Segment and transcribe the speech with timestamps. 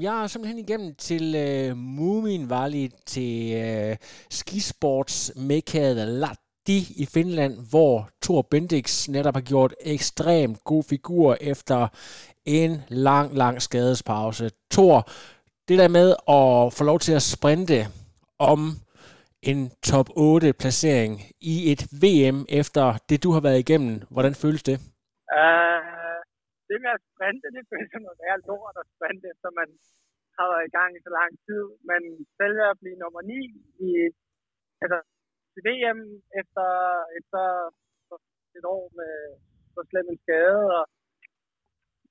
[0.00, 3.96] Jeg er simpelthen igennem til øh, Moomin Valley, til øh, uh,
[4.30, 11.88] skisportsmekkaet Latti i Finland, hvor Thor Bendix netop har gjort ekstremt god figur efter
[12.44, 14.50] en lang, lang skadespause.
[14.70, 15.08] Thor,
[15.68, 17.86] det der med at få lov til at sprinte
[18.38, 18.72] om
[19.42, 24.62] en top 8 placering i et VM efter det, du har været igennem, hvordan føles
[24.62, 24.80] det?
[25.38, 26.05] Uh,
[26.68, 29.70] det med at sprinte, det føles som noget værre lort at sprinte, efter man
[30.36, 31.64] har været i gang i så lang tid.
[31.90, 32.00] Men
[32.38, 33.40] selv at blive nummer 9
[33.88, 33.90] i
[34.82, 34.98] altså,
[35.52, 36.00] til VM
[36.40, 36.68] efter,
[37.18, 37.42] efter
[38.58, 39.14] et år med
[39.74, 40.84] så slem en skade, og,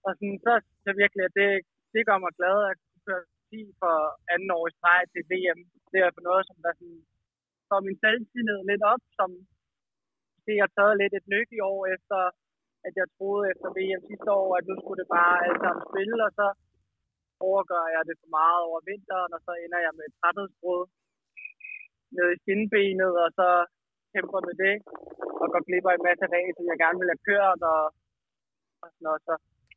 [0.06, 1.50] og sådan, så så jeg virkelig, at det,
[1.94, 3.96] det gør mig glad at kunne køre 10 for
[4.34, 5.60] anden år i streg til VM.
[5.92, 7.02] Det er for noget, som der sådan,
[7.70, 9.30] får min selvtillid lidt op, som
[10.46, 12.20] det har taget lidt et nyk i år efter,
[12.88, 16.18] at jeg troede efter VM sidste år, at nu skulle det bare alt sammen spille,
[16.28, 16.48] og så
[17.48, 20.84] overgør jeg det for meget over vinteren, og så ender jeg med et træthedsbrud
[22.16, 23.50] nede i skinbenet, og så
[24.14, 24.76] kæmper med det,
[25.42, 27.82] og går glip af en masse race, som jeg gerne ville have kørt, og,
[28.82, 29.22] og sådan noget.
[29.28, 29.34] Så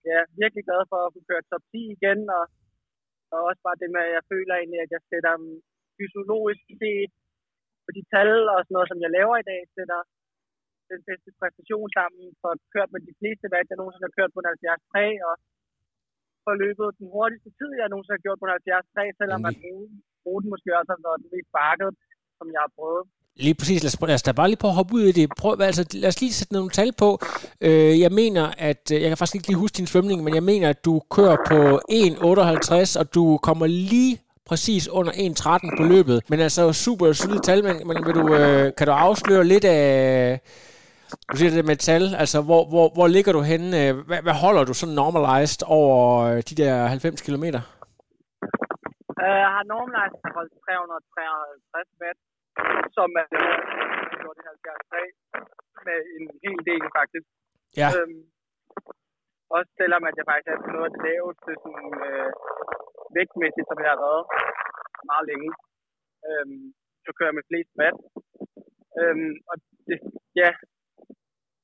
[0.06, 2.44] jeg er virkelig glad for at kunne køre top 10 igen, og,
[3.32, 5.34] og også bare det med, at jeg føler egentlig, at jeg sætter
[5.96, 7.12] fysiologisk set
[7.84, 10.00] på de tal og sådan noget, som jeg laver i dag, sætter
[10.92, 14.32] den bedste præstation sammen for at køre med de fleste valg, jeg nogensinde har kørt
[14.34, 14.48] på en
[14.92, 15.34] 73, og
[16.44, 18.52] for løbet den hurtigste tid, jeg nogensinde har gjort på en
[18.96, 19.54] 73, selvom man
[20.22, 21.50] bruger den måske også har været den mest
[22.38, 23.04] som jeg har prøvet.
[23.46, 23.82] Lige præcis.
[23.82, 25.26] Lad os, lad os da bare lige prøve at hoppe ud i det.
[25.40, 27.08] Prøv, altså, lad os lige sætte nogle tal på.
[27.60, 28.82] Øh, jeg mener, at...
[28.92, 31.36] Øh, jeg kan faktisk ikke lige huske din svømning, men jeg mener, at du kører
[31.50, 31.58] på
[31.92, 36.30] 1,58, og du kommer lige præcis under 1,13 på løbet.
[36.30, 40.40] Men altså super solide tal, men, men vil du, øh, kan du afsløre lidt af...
[41.30, 43.68] Du siger det med tal, altså hvor, hvor, hvor ligger du henne?
[43.82, 45.98] Øh, hvad, hvad holder du sådan normalized over
[46.28, 47.46] øh, de der 90 km?
[49.22, 52.20] Uh, jeg har normalized holdt 353 watt,
[52.96, 53.44] som er det
[54.22, 55.16] 73
[55.86, 57.28] med en hel del faktisk.
[57.80, 57.88] Ja.
[57.94, 58.22] Øhm,
[59.56, 62.30] også selvom at jeg faktisk er noget af det laveste sådan, øh,
[63.16, 64.24] vægtmæssigt, som jeg har været
[65.10, 65.50] meget længe.
[66.28, 66.64] Øhm,
[67.04, 67.98] så kører jeg med flest watt.
[69.00, 69.98] Øhm, og det,
[70.42, 70.50] ja,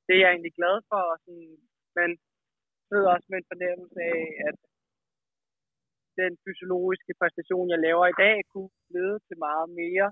[0.05, 1.01] det er jeg egentlig glad for.
[1.11, 1.51] Og sådan,
[1.97, 2.09] men
[2.89, 4.57] sidder også med en fornemmelse af, at
[6.21, 10.07] den fysiologiske præstation, jeg laver i dag, kunne lede til meget mere,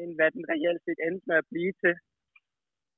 [0.00, 1.94] end hvad den reelt set endte med at blive til.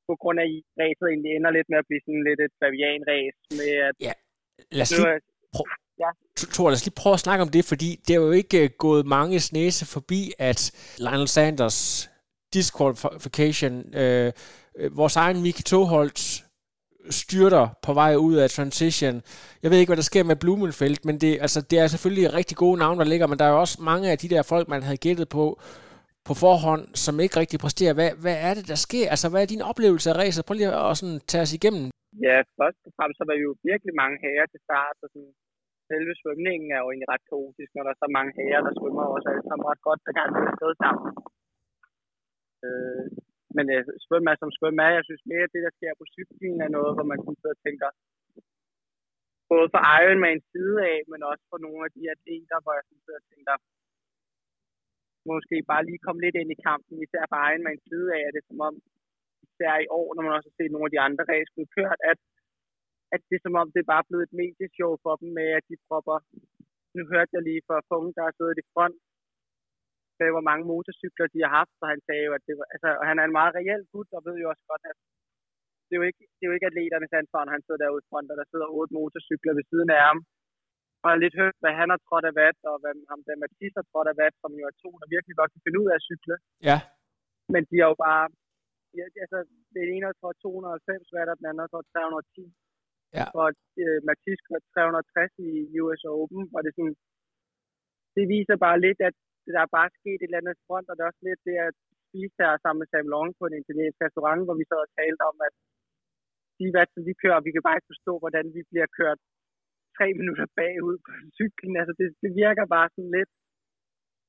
[0.09, 3.39] På grund af, at racet egentlig ender lidt med at blive sådan lidt et bavian-race
[3.59, 3.95] med at...
[4.09, 4.15] Ja,
[4.77, 5.21] lad os lige
[5.55, 5.67] prøv,
[6.03, 6.11] ja.
[6.57, 8.71] Tor, lad os lige prøve at snakke om det, fordi det er jo ikke uh,
[8.87, 10.61] gået mange næse forbi, at
[11.05, 12.10] Lionel Sanders
[12.55, 14.33] disqualification, øh,
[14.79, 16.21] øh, vores egen Miki Toholt
[17.21, 19.17] styrter på vej ud af transition.
[19.63, 22.57] Jeg ved ikke, hvad der sker med Blumenfeldt, men det, altså, det er selvfølgelig rigtig
[22.65, 24.83] gode navne, der ligger, men der er jo også mange af de der folk, man
[24.87, 25.45] havde gættet på,
[26.29, 27.95] på forhånd, som ikke rigtig præsterer.
[27.99, 29.07] Hvad, hvad er det, der sker?
[29.15, 30.47] Altså, hvad er din oplevelse af racet?
[30.47, 31.85] Prøv lige at sådan, tage os igennem.
[32.27, 35.33] Ja, først og fremmest så var vi jo virkelig mange herrer til start, og sådan,
[35.91, 39.05] selve svømningen er jo egentlig ret kaotisk, når der er så mange herrer, der svømmer
[39.17, 41.07] også alle sammen ret godt, der kan det sted sammen.
[42.67, 43.05] Øh,
[43.57, 46.71] men øh, svømmer som svømmer, jeg synes mere, at det, der sker på cyklen, er
[46.77, 47.89] noget, hvor man sådan tænker,
[49.53, 53.05] både for Ironmans side af, men også for nogle af de atleter, hvor jeg sådan
[53.05, 53.55] sidder og tænker,
[55.31, 58.45] måske bare lige komme lidt ind i kampen, især for Ironmans side af, er det
[58.49, 58.75] som om,
[59.47, 62.01] især i år, når man også har set nogle af de andre ræs blive kørt,
[62.13, 62.19] at,
[63.15, 65.65] at det er som om, det er bare blevet et medieshow for dem med, at
[65.71, 66.19] de propper,
[66.97, 68.99] nu hørte jeg lige fra Punkt, der har siddet i front,
[70.21, 72.89] sagde, hvor mange motorcykler de har haft, så han sagde jo, at det var, altså,
[73.09, 74.99] han er en meget reel gut, og ved jo også godt, at
[75.87, 78.09] det er jo ikke, det er jo ikke atleternes ansvar, når han sidder derude i
[78.11, 80.19] front, og der sidder otte motorcykler ved siden af ham.
[81.03, 83.41] Og jeg har lidt hørt, hvad han har trådt af vat, og hvad ham der
[83.43, 85.89] Mathis har trådt af vat, som jo er to, der virkelig godt kan finde ud
[85.93, 86.37] af at cykle.
[86.69, 86.79] Ja.
[87.53, 88.25] Men de er jo bare,
[88.99, 89.39] ja, altså,
[89.75, 92.45] det ene har trådt 290 watt, og den anden har trådt 310.
[93.19, 93.27] Ja.
[93.41, 93.49] Og
[93.85, 95.51] uh, Mathis kørte 360 i
[95.83, 96.97] US Open, og det, sådan,
[98.17, 99.17] det viser bare lidt, at
[99.55, 101.75] der er bare sket et eller andet front, og det er også lidt det at
[102.09, 105.23] spise her sammen med Sam Long på en italiensk restaurant, hvor vi sad og talte
[105.31, 105.55] om, at
[106.59, 109.21] de hvad vi kører, vi kan bare ikke forstå, hvordan vi bliver kørt
[109.97, 111.75] tre minutter bagud på cyklen.
[111.81, 113.33] Altså det, det virker bare sådan lidt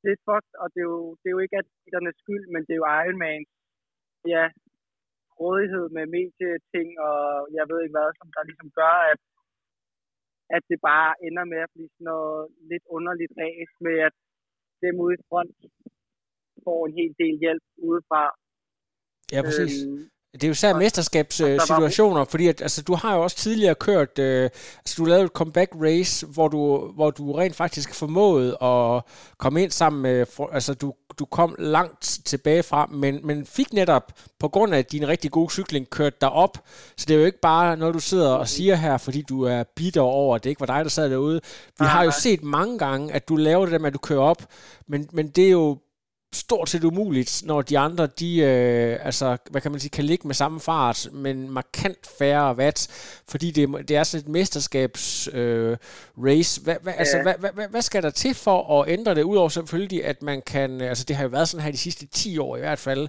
[0.08, 2.82] lidt fucked, og det er jo, det er jo ikke atleternes skyld, men det er
[2.82, 3.44] jo Ironman,
[4.34, 4.46] ja,
[5.42, 7.20] rådighed med medieting, og
[7.58, 9.22] jeg ved ikke hvad, som der ligesom gør, at,
[10.56, 12.42] at det bare ender med at blive sådan noget
[12.72, 14.16] lidt underligt ræs med, at
[14.84, 15.56] dem ude i front
[16.66, 18.24] får en hel del hjælp udefra.
[19.34, 19.74] Ja, præcis.
[19.84, 24.20] Øhm, det er jo især mesterskabssituationer, fordi at, altså, du har jo også tidligere kørt,
[24.20, 24.44] øh,
[24.78, 29.04] altså du lavede et comeback race, hvor du, hvor du rent faktisk formåede at
[29.38, 33.74] komme ind sammen med, for, altså du, du kom langt tilbage fra, men, men fik
[33.74, 36.58] netop på grund af din rigtig gode cykling kørt dig op.
[36.98, 39.64] Så det er jo ikke bare noget, du sidder og siger her, fordi du er
[39.76, 41.42] bitter over, at det ikke var dig, der sad derude.
[41.80, 44.22] Vi har jo set mange gange, at du laver det der med, at du kører
[44.22, 44.46] op,
[44.88, 45.78] men, men det er jo
[46.34, 50.28] stort set umuligt, når de andre, de, øh, altså, hvad kan man sige, kan ligge
[50.28, 52.80] med samme fart, men markant færre watt,
[53.32, 55.78] fordi det, det er sådan et mesterskabs øh,
[56.18, 56.64] race.
[56.64, 57.24] Hvad, hvad, altså, ja.
[57.24, 60.42] altså, hvad, hvad, hvad skal der til for at ændre det, udover selvfølgelig, at man
[60.42, 63.04] kan, altså det har jo været sådan her de sidste 10 år i hvert fald,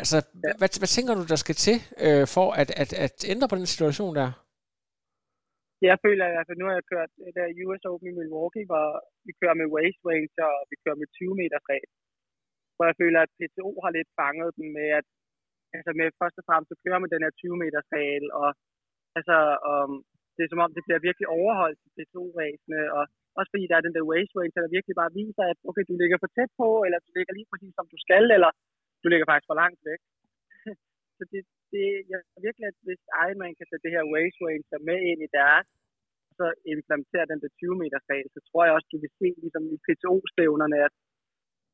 [0.00, 0.52] altså, ja.
[0.58, 1.76] hvad, hvad tænker du, der skal til
[2.06, 4.30] øh, for at, at, at ændre på den situation der?
[5.90, 8.88] Jeg føler i hvert fald, nu har jeg kørt der US Open i Milwaukee, hvor
[9.26, 11.92] vi kører med waist range, og vi kører med 20 meter race
[12.74, 15.06] hvor jeg føler, at PTO har lidt fanget den med, at
[15.76, 18.48] altså med først og fremmest at køre med den her 20 meters regel, og
[19.18, 19.36] altså
[19.70, 19.94] um,
[20.34, 23.02] det er som om, det bliver virkelig overholdt i PTO-ræsene, og
[23.38, 25.94] også fordi der er den der waste range, der virkelig bare viser, at okay, du
[26.02, 28.50] ligger for tæt på, eller du ligger lige præcis som du skal, eller
[29.02, 30.00] du ligger faktisk for langt væk.
[31.16, 31.40] så det,
[31.72, 35.34] det jeg virkelig, at hvis Ironman kan sætte det her waste range med ind i
[35.38, 35.68] deres,
[36.38, 39.64] så implementere den der 20 meters regel, så tror jeg også, du vil se ligesom
[39.74, 40.94] i PTO-stævnerne, at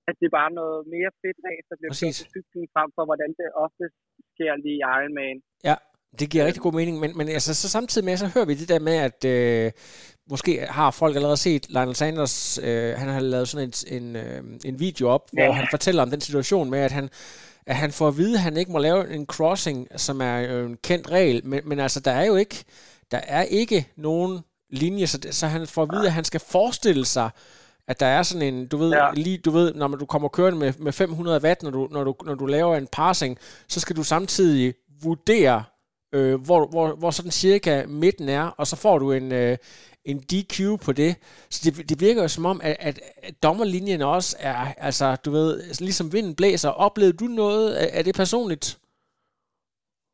[0.08, 3.04] at det er bare noget mere fedt race, der bliver kørt på cyklen, frem for
[3.08, 3.84] hvordan det ofte
[4.32, 5.38] sker lige i Ironman.
[5.68, 5.76] Ja,
[6.18, 8.68] det giver rigtig god mening, men, men altså, så samtidig med, så hører vi det
[8.68, 9.72] der med, at øh,
[10.30, 14.42] måske har folk allerede set Lionel Sanders, øh, han har lavet sådan en, en, øh,
[14.64, 15.44] en video op, ja.
[15.44, 17.08] hvor han fortæller om den situation med, at han,
[17.66, 20.76] at han får at vide, at han ikke må lave en crossing, som er en
[20.76, 22.64] kendt regel, men, men altså, der er jo ikke,
[23.10, 24.40] der er ikke nogen
[24.70, 27.30] linje, så, så han får at vide, at han skal forestille sig,
[27.88, 29.10] at der er sådan en, du ved, ja.
[29.14, 32.14] lige, du ved, når du kommer kørende med, med 500 watt, når du, når, du,
[32.24, 33.38] når du laver en parsing,
[33.68, 35.64] så skal du samtidig vurdere,
[36.14, 39.56] øh, hvor, hvor, hvor sådan cirka midten er, og så får du en, øh,
[40.04, 41.12] en DQ på det.
[41.50, 44.54] Så det, det virker jo som om, at, at, at dommerlinjen også er,
[44.88, 45.50] altså, du ved,
[45.80, 46.70] ligesom vinden blæser.
[46.70, 48.78] Oplevede du noget af, af det personligt?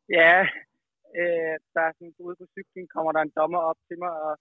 [0.09, 0.41] Ja,
[1.19, 4.37] øh, der er sådan, ude på cyklen kommer der en dommer op til mig og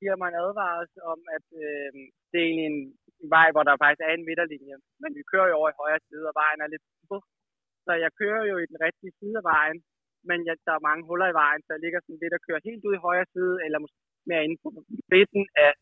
[0.00, 1.90] giver mig en advarsel om, at øh,
[2.32, 2.78] det er en
[3.34, 4.76] vej, hvor der faktisk er en midterlinje.
[5.02, 6.84] Men vi kører jo over i højre side, og vejen er lidt
[7.86, 9.78] Så jeg kører jo i den rigtige side af vejen,
[10.28, 12.66] men jeg, der er mange huller i vejen, så jeg ligger sådan lidt og kører
[12.68, 13.98] helt ud i højre side, eller måske
[14.30, 14.68] mere inde på
[15.12, 15.72] midten af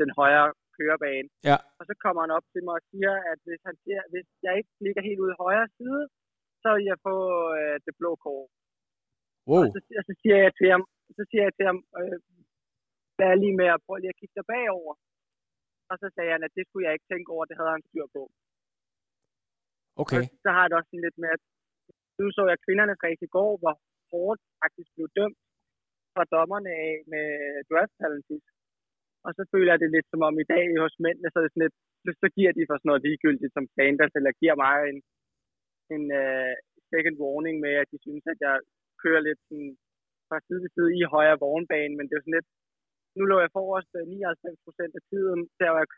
[0.00, 1.28] den højre kørebane.
[1.50, 1.56] Ja.
[1.78, 4.52] Og så kommer han op til mig og siger, at hvis, han siger, hvis jeg
[4.58, 6.02] ikke ligger helt ud i højre side,
[6.62, 7.16] så vil jeg få
[7.58, 8.50] øh, det blå kort.
[9.50, 9.62] Wow.
[9.62, 10.82] Og så, og så siger jeg til ham,
[11.18, 12.18] så siger jeg til ham, øh,
[13.30, 14.94] er lige med at prøve lige at kigge dig bagover.
[15.90, 18.06] Og så sagde han, at det skulle jeg ikke tænke over, det havde han styr
[18.16, 18.22] på.
[20.02, 20.22] Okay.
[20.22, 21.42] Og så har jeg det også sådan lidt med, at
[22.18, 23.74] nu så jeg kvindernes race i går, hvor
[24.12, 25.38] hårdt faktisk blev dømt
[26.14, 27.26] fra dommerne af med
[27.70, 28.46] draft penalties.
[29.26, 31.52] Og så føler jeg det lidt som om i dag hos mændene, så, er det
[31.52, 34.98] sådan lidt, så giver de for sådan noget ligegyldigt som Sanders, eller giver mig en,
[35.94, 36.54] en uh,
[36.92, 38.56] second warning med, at de synes, at jeg
[39.02, 39.70] kører lidt sådan
[40.28, 42.50] fra side til side i højre vognbane, men det er sådan lidt,
[43.18, 45.90] nu lå jeg forrest 99 øh, procent af tiden, der var jeg,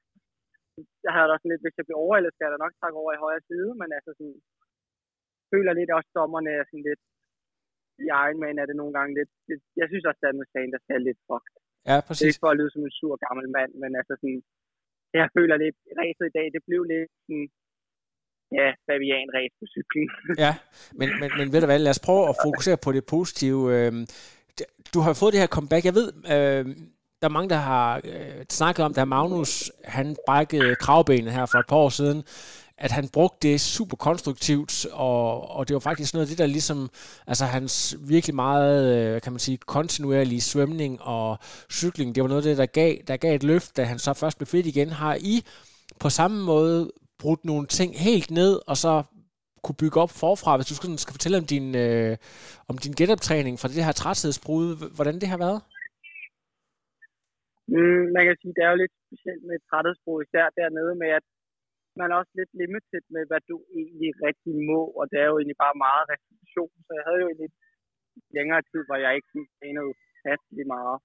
[1.07, 3.23] jeg havde også lidt, hvis jeg bliver overhældet, skal jeg da nok trække over i
[3.25, 4.39] højre side, men altså sådan,
[5.53, 7.03] føler lidt også dommerne er sådan lidt,
[8.05, 11.01] i Ironman er det nogle gange lidt, det, jeg synes også, at med Sanders er
[11.09, 11.57] lidt fucked.
[11.91, 12.21] Ja, præcis.
[12.21, 14.41] Det er ikke for at lyde som en sur gammel mand, men altså sådan,
[15.21, 17.47] jeg føler lidt, racet i dag, det blev lidt sådan,
[18.59, 20.09] ja, bavian race på cyklen.
[20.45, 20.53] ja,
[21.01, 23.61] men, men, men ved du hvad, lad os prøve at fokusere på det positive.
[23.77, 24.05] Øhm,
[24.95, 25.85] du har fået det her comeback.
[25.89, 26.65] Jeg ved, øh,
[27.21, 31.59] der er mange, der har øh, snakket om, da Magnus han brækkede kravbenet her for
[31.59, 32.25] et par år siden,
[32.79, 36.47] at han brugte det super konstruktivt, og, og det var faktisk noget af det, der
[36.47, 36.91] ligesom,
[37.27, 41.39] altså hans virkelig meget, øh, kan man sige, kontinuerlige svømning og
[41.73, 44.15] cykling, det var noget af det, der gav, der gav et løft, da han så
[44.15, 44.91] først blev fedt igen.
[44.91, 45.45] Har I
[46.01, 49.03] på samme måde brudt nogle ting helt ned, og så
[49.63, 52.17] kunne bygge op forfra, hvis du skal, skal fortælle om din, øh,
[52.69, 55.61] om din genoptræning fra det her træthedsbrud, hvordan det har været?
[57.75, 61.27] Mm, man kan sige, det er jo lidt specielt med træthedsbrug, især dernede med, at
[61.99, 65.37] man er også lidt limited med, hvad du egentlig rigtig må, og det er jo
[65.39, 67.57] egentlig bare meget restriktion, så jeg havde jo en lidt
[68.37, 69.93] længere tid, hvor jeg ikke trænede
[70.25, 70.99] fastlig meget.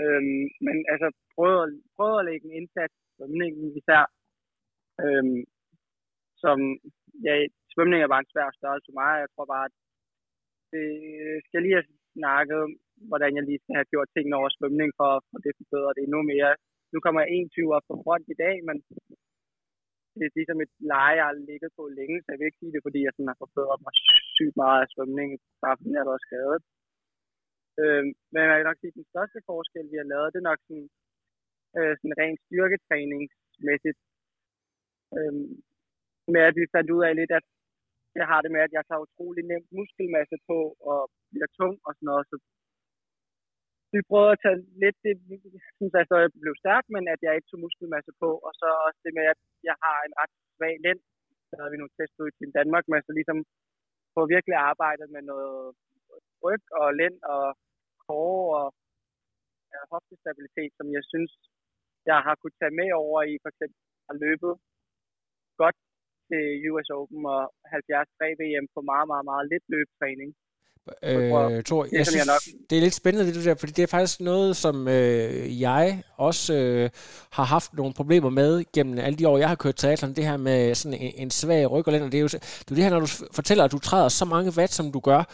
[0.00, 4.04] Øhm, men altså, prøvede, prøvede at lægge en indsats, svømningen især,
[5.04, 5.40] Øhm,
[6.42, 6.58] som,
[7.26, 7.34] ja,
[7.72, 9.12] svømning er bare en svær størrelse for mig.
[9.22, 9.76] Jeg tror bare, at
[10.72, 10.88] det
[11.46, 12.72] skal lige have snakket om,
[13.10, 16.20] hvordan jeg lige skal have gjort tingene over svømning for for det forbedrer det endnu
[16.32, 16.52] mere.
[16.92, 18.76] Nu kommer jeg 21 op på front i dag, men
[20.18, 22.74] det er ligesom et leje, jeg har ligget på længe, så jeg vil ikke sige
[22.74, 23.94] det, fordi jeg sådan har forbedret mig
[24.36, 25.30] sygt meget af svømning,
[25.62, 26.62] bare fordi jeg har været skadet.
[27.82, 30.50] Øh, men jeg vil nok sige, at den største forskel, vi har lavet, det er
[30.50, 30.88] nok sådan,
[31.78, 34.00] øh, sådan rent styrketræningsmæssigt.
[35.16, 35.34] Øh,
[36.34, 37.46] med at vi fandt ud af lidt, at
[38.20, 40.58] jeg har det med, at jeg tager utrolig nemt muskelmasse på
[40.90, 41.00] og
[41.30, 42.24] bliver tung og sådan noget.
[42.30, 42.36] Så
[43.96, 45.38] vi prøvede at tage lidt det, jeg
[45.78, 48.30] synes jeg så jeg blev stærk, men at jeg ikke tog muskelmasse på.
[48.46, 51.00] Og så også det med, at jeg har en ret svag lænd.
[51.48, 53.38] Så havde vi nogle tester ud i Danmark, men så ligesom
[54.14, 55.56] få virkelig arbejdet med noget
[56.44, 57.44] ryg og lænd og
[58.04, 58.68] kåre og
[59.72, 61.30] ja, hoftestabilitet, som jeg synes,
[62.10, 64.52] jeg har kunnet tage med over i for eksempel har løbet
[65.62, 65.78] godt
[66.28, 70.30] til US Open og 73 VM på meget, meget, meget lidt løbetræning.
[71.02, 72.36] Øh, Thor, det, jeg synes, jeg
[72.70, 76.54] det er lidt spændende det der, fordi det er faktisk noget, som øh, jeg også
[76.54, 76.90] øh,
[77.30, 80.36] har haft nogle problemer med gennem alle de år, jeg har kørt triathlon, det her
[80.36, 82.34] med sådan en, en svag ryg og lænd, det er jo det,
[82.70, 85.24] er det her, når du fortæller, at du træder så mange watt, som du gør,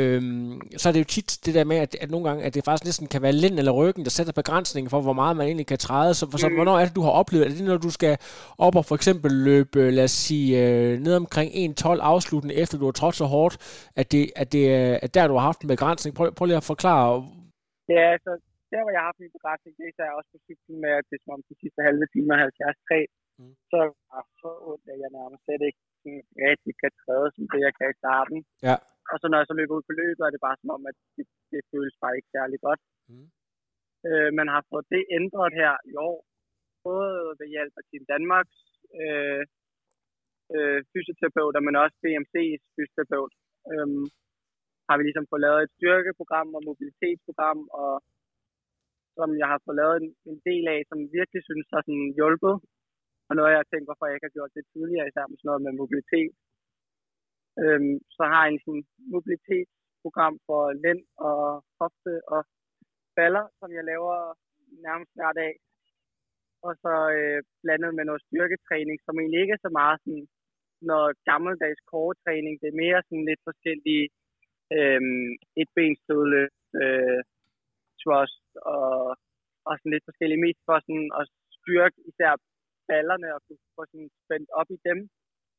[0.00, 2.64] øhm, så er det jo tit det der med, at, at nogle gange, at det
[2.64, 5.66] faktisk næsten kan være lænd eller ryggen, der sætter begrænsningen for, hvor meget man egentlig
[5.66, 6.14] kan træde.
[6.14, 6.54] Så, for, så mm.
[6.54, 7.44] hvornår er det, du har oplevet?
[7.44, 8.14] Er det når du skal
[8.66, 12.84] op og for eksempel løbe, lad os sige, øh, ned omkring 1-12 afslutning, efter du
[12.90, 13.54] har trådt så hårdt,
[14.00, 14.64] at det, at det
[15.04, 16.12] at der, du har haft en begrænsning?
[16.18, 17.10] Prøv, prøv lige at forklare.
[17.94, 18.32] Ja, altså,
[18.70, 21.16] der hvor jeg har haft en begrænsning, det er også på cyklen med, at det
[21.18, 23.54] er som om de sidste halve time 73, mm.
[23.72, 23.80] så
[24.18, 25.82] er så ondt, at jeg nærmest slet ikke
[26.48, 28.38] rigtig kan træde, som det jeg kan i starten.
[28.68, 28.76] Ja.
[29.14, 30.96] Og så når jeg så løber ud på løbet, er det bare som om, at
[31.16, 32.80] det, det føles bare ikke særlig godt.
[33.10, 33.28] Mm.
[34.08, 36.18] Øh, man har fået det ændret her i år,
[36.88, 38.58] både ved hjælp af Team Danmarks
[39.00, 39.42] øh,
[40.56, 43.34] øh, fysioterapeuter, men også BMC's fysioterapeut.
[43.72, 43.88] Øh,
[44.88, 47.92] har vi ligesom fået lavet et styrkeprogram og mobilitetsprogram, og
[49.16, 52.54] som jeg har fået lavet en, en del af, som virkelig synes har sådan hjulpet.
[53.28, 55.64] Og noget, jeg tænkt, hvorfor jeg ikke har gjort det tidligere, især med sådan noget
[55.66, 56.32] med mobilitet.
[57.62, 61.40] Øhm, så har jeg en sådan, mobilitetsprogram for lænd og
[61.80, 62.40] hofte og
[63.16, 64.16] baller, som jeg laver
[64.86, 65.52] nærmest hver dag.
[66.66, 70.26] Og så øh, blandet med noget styrketræning, som egentlig ikke er så meget sådan,
[70.90, 72.54] noget gammeldags core-træning.
[72.60, 74.06] Det er mere sådan lidt forskellige
[74.76, 75.02] øh,
[75.62, 76.42] etbenstødle,
[76.82, 77.20] øh,
[78.02, 78.90] trust og,
[79.66, 81.24] og sådan lidt forskellige mest for sådan at
[81.58, 82.32] styrke især
[82.88, 83.40] ballerne og
[83.76, 84.98] få sådan spændt op i dem.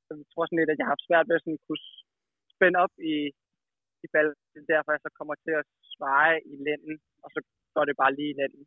[0.05, 1.83] Så jeg tror sådan lidt, at jeg har haft svært ved at sådan kunne
[2.55, 3.15] spænde op i,
[4.05, 4.35] i ballen.
[4.59, 7.39] Er derfor, jeg så kommer til at svare i lænden, og så
[7.75, 8.63] går det bare lige i lænden.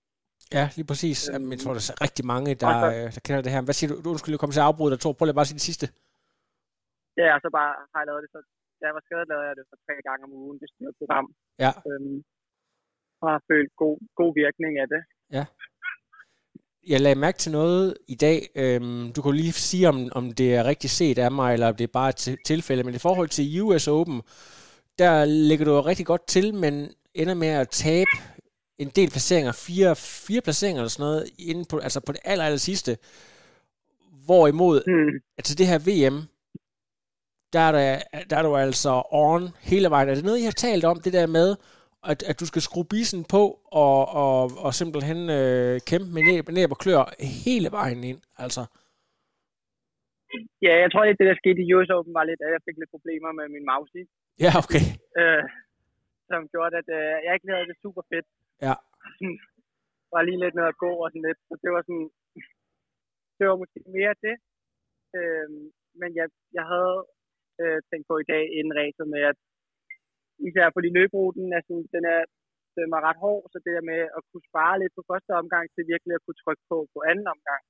[0.57, 1.19] Ja, lige præcis.
[1.33, 3.63] Jamen, jeg tror, der er rigtig mange, der, så, øh, der kender det her.
[3.69, 3.97] Hvad siger du?
[4.07, 5.13] Du skulle komme til at afbryde dig, Tor.
[5.17, 5.87] Prøv lige bare at sige det sidste.
[7.21, 8.31] Ja, og så bare har jeg lavet det.
[8.35, 8.41] Så,
[8.79, 10.57] da jeg var skadet, lavede jeg det for tre gange om ugen.
[10.63, 11.27] Det styrer program.
[11.65, 11.73] Ja.
[11.89, 12.19] Øhm,
[13.23, 15.03] og har følt god, god virkning af det.
[15.37, 15.45] Ja
[16.89, 18.49] jeg lagde mærke til noget i dag.
[18.55, 21.77] Øhm, du kan lige sige, om, om det er rigtig set af mig, eller om
[21.77, 22.85] det er bare et tilfælde.
[22.85, 24.23] Men i forhold til US Open,
[24.99, 28.11] der ligger du rigtig godt til, men ender med at tabe
[28.79, 32.45] en del placeringer, fire, fire placeringer eller sådan noget, inde på, altså på det aller,
[32.45, 32.99] aller sidste.
[34.25, 35.21] Hvorimod, mm.
[35.39, 36.23] altså det her VM,
[37.53, 37.99] der er, der,
[38.31, 40.09] der er du altså on hele vejen.
[40.09, 41.57] Er det noget, I har talt om, det der med
[42.13, 43.43] at, at du skal skrue bisen på
[43.85, 47.03] og, og, og simpelthen øh, kæmpe med næb, næb og klør
[47.47, 48.63] hele vejen ind, altså?
[50.67, 52.77] Ja, jeg tror lidt, det der skete i US Open var lidt, at jeg fik
[52.79, 54.01] lidt problemer med min mouse.
[54.45, 54.85] Ja, okay.
[55.21, 55.45] Øh,
[56.29, 58.27] som gjorde, at øh, jeg ikke havde det super fedt.
[58.67, 58.75] Ja.
[60.13, 61.41] var lige lidt ned at gå og sådan lidt.
[61.49, 62.09] Så det var sådan,
[63.39, 64.37] det var måske mere det.
[65.19, 65.49] Øh,
[66.01, 66.27] men jeg,
[66.59, 66.97] jeg havde
[67.63, 69.39] øh, tænkt på i dag inden ræset med, at
[70.47, 72.23] især på de løberuten, altså, den er,
[72.77, 75.65] den er ret hård, så det der med at kunne spare lidt på første omgang
[75.75, 77.63] til virkelig at kunne trykke på på anden omgang,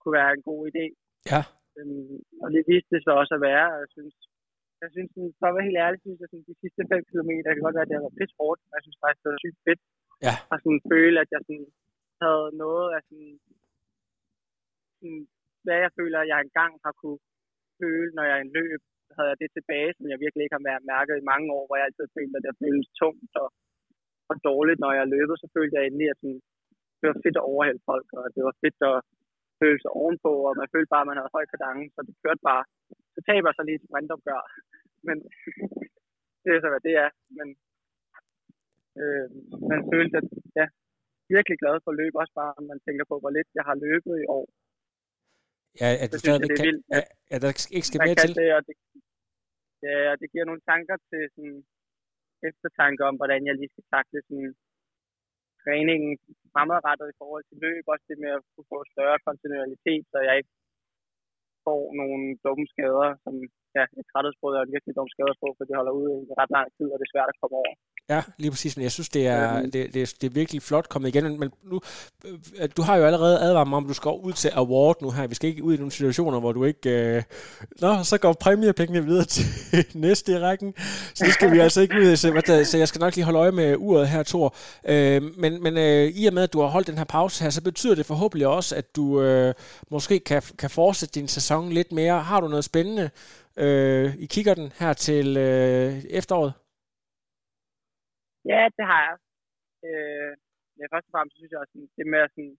[0.00, 0.86] kunne være en god idé.
[1.32, 1.42] Ja.
[1.78, 4.14] Øhm, og det viste det så også at være, og jeg synes,
[4.82, 7.64] jeg synes, for at være helt ærlig, synes jeg, sådan, de sidste 5 km, kan
[7.64, 9.80] godt være, at det været pisse hårdt, men jeg synes faktisk, det var sygt fedt.
[10.26, 10.34] Ja.
[10.52, 11.68] Og sådan føle, at jeg sådan,
[12.22, 13.32] havde noget af sådan,
[14.98, 15.22] sådan,
[15.64, 17.20] hvad jeg føler, at jeg engang har kunne
[17.80, 18.80] føle, når jeg er en løb,
[19.16, 21.86] havde jeg det tilbage, som jeg virkelig ikke har mærket i mange år, hvor jeg
[21.88, 23.48] altid følte, at det føltes tungt og,
[24.30, 25.40] og dårligt, når jeg løbede.
[25.42, 26.40] Så følte jeg endelig, at sådan,
[26.98, 28.98] det var fedt at overhælde folk, og det var fedt at
[29.60, 32.42] føle sig ovenpå, og man følte bare, at man havde høj kadence, så det kørte
[32.50, 32.64] bare.
[33.14, 34.42] Så taber jeg så lige et sprintopgør.
[35.06, 35.16] Men
[36.42, 37.10] det er så, hvad det er.
[37.38, 37.48] Men
[39.00, 39.26] øh,
[39.70, 40.28] man følte, at
[40.58, 40.66] ja,
[41.36, 44.14] virkelig glad for løb, også bare, når man tænker på, hvor lidt jeg har løbet
[44.24, 44.46] i år.
[45.80, 47.04] Ja, at du stadigvæk kan, vildt, at,
[47.34, 48.34] at der ikke skal mere til.
[48.40, 48.74] Det, og det,
[49.88, 51.58] øh, og det giver nogle tanker til sådan,
[52.50, 54.50] eftertanke om, hvordan jeg lige skal takle sådan,
[55.62, 56.10] træningen
[56.52, 60.34] fremadrettet i forhold til løb, også det med at kunne få større kontinuitet, så jeg
[60.40, 60.54] ikke
[61.66, 63.34] får nogle dumme skader, som
[63.76, 66.68] ja, et træthedsbrud er virkelig dumme skader på, for det holder ud i ret lang
[66.76, 67.74] tid, og det er svært at komme over.
[68.08, 69.70] Ja, lige præcis, men jeg synes, det er, øhm.
[69.70, 71.80] det, det, det er virkelig flot kommet igen, men nu,
[72.58, 75.26] øh, du har jo allerede advaret mig om, du skal ud til award nu her.
[75.26, 76.90] Vi skal ikke ud i nogle situationer, hvor du ikke...
[76.90, 77.22] Øh...
[77.80, 79.44] Nå, så går præmiepengene videre til
[79.94, 80.74] næste i rækken,
[81.14, 82.16] så det skal vi altså ikke ud i.
[82.16, 84.54] Så, så jeg skal nok lige holde øje med uret her, Thor.
[84.88, 87.50] Øh, men men øh, i og med, at du har holdt den her pause her,
[87.50, 89.54] så betyder det forhåbentlig også, at du øh,
[89.90, 92.20] måske kan, kan fortsætte din sæson lidt mere.
[92.20, 93.10] Har du noget spændende
[93.56, 96.52] øh, i kigger den her til øh, efteråret?
[98.50, 99.16] Ja, det har jeg.
[99.88, 100.32] Øh,
[100.78, 102.56] ja, først og fremmest synes jeg også, det med at, sådan,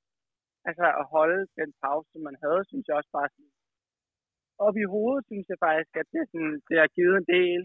[0.69, 3.51] altså at holde den pause, som man havde, synes jeg også bare sådan,
[4.67, 7.61] op i hovedet, synes jeg faktisk, at det, sådan, det har givet en del.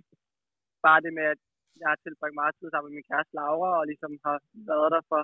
[0.87, 1.41] Bare det med, at
[1.81, 4.39] jeg har tilbragt meget tid sammen med min kæreste Laura, og ligesom har
[4.71, 5.23] været der for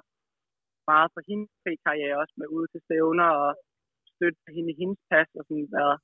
[0.90, 1.50] meget for hendes
[1.86, 3.50] karriere også med ude til stævner og
[4.12, 5.96] støtte hende i hendes pas og sådan været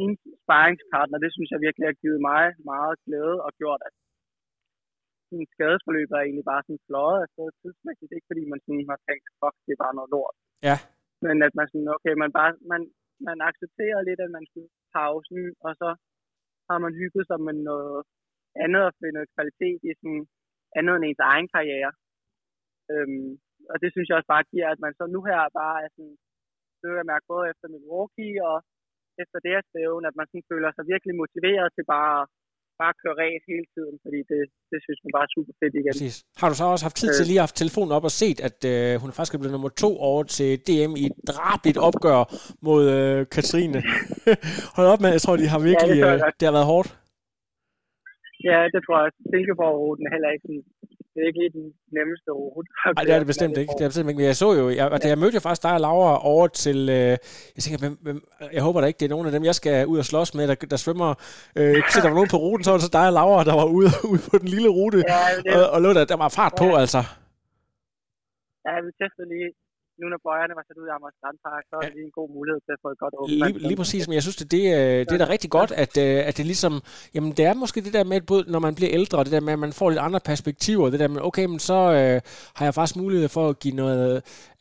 [0.00, 3.94] hendes sparringspartner, det synes jeg virkelig har givet mig meget glæde og gjort, at
[5.38, 8.14] min skadesforløb er egentlig bare sådan fløjet afsted tidsmæssigt.
[8.16, 10.36] Ikke fordi man sådan har tænkt, fuck, det bare noget lort.
[10.68, 10.76] Ja.
[11.24, 12.82] Men at man sådan, okay, man bare, man,
[13.28, 15.88] man accepterer lidt, at man skulle pausen, og så
[16.68, 17.98] har man hygget sig med noget
[18.64, 20.22] andet og finde noget kvalitet i sådan
[20.78, 21.92] andet end ens egen karriere.
[22.92, 23.30] Øhm,
[23.72, 26.16] og det synes jeg også bare giver, at man så nu her bare er sådan,
[26.80, 28.56] det jeg mærke både efter Milwaukee og
[29.22, 32.18] efter det stævn, at man sådan føler sig virkelig motiveret til bare
[32.82, 35.92] bare køre race hele tiden, fordi det, det synes man bare er super fedt igen.
[35.94, 36.16] Præcis.
[36.40, 37.28] Har du så også haft tid til øh.
[37.30, 39.90] lige at have telefonen op og set, at øh, hun faktisk er blevet nummer to
[40.10, 42.20] over til DM i et drabligt opgør
[42.66, 43.78] mod øh, Katrine?
[44.76, 46.88] Hold op med, jeg tror, de har virkelig, ja, det, øh, det har været hårdt.
[48.48, 49.10] Ja, det tror jeg.
[49.30, 50.64] Silkeborg-ruten er heller ikke sådan
[51.12, 52.68] det er ikke lige den nemmeste rute.
[52.96, 53.72] Nej, det er det bestemt ikke.
[53.78, 54.18] Det er bestemt ikke.
[54.20, 55.08] Men jeg så jo, jeg, ja.
[55.08, 57.16] jeg mødte jo faktisk dig og Laura over til, øh,
[57.56, 58.18] jeg tænker, hvem, hvem,
[58.56, 60.48] jeg håber da ikke, det er nogen af dem, jeg skal ud og slås med,
[60.48, 61.10] der, der svømmer.
[61.58, 63.56] Øh, så der var nogen på ruten, så var det så dig og Laura, der
[63.62, 66.30] var ude, ude på den lille rute, ja, det, og, og lå der, der var
[66.38, 66.60] fart ja.
[66.62, 67.00] på, altså.
[68.66, 69.50] Ja, vi testede lige
[70.00, 72.28] nu når bøjerne var sat ud i Amager Strandpark, så er det lige en god
[72.36, 73.38] mulighed til at få et godt åbent.
[73.42, 74.62] Lige, lige præcis, men jeg synes, det, det,
[75.06, 76.74] det er da rigtig godt, at, øh, at det ligesom,
[77.14, 79.52] jamen det er måske det der med, både når man bliver ældre, det der med,
[79.56, 82.16] at man får lidt andre perspektiver, det der med, okay, men så øh,
[82.56, 84.12] har jeg faktisk mulighed for at give noget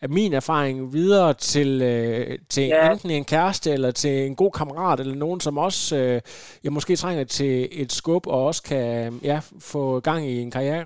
[0.04, 2.92] af min erfaring videre til, øh, til ja.
[2.92, 6.22] enten en kæreste, eller til en god kammerat, eller nogen, som også øh,
[6.64, 9.38] jeg måske trænger til et skub, og også kan ja,
[9.74, 10.86] få gang i en karriere.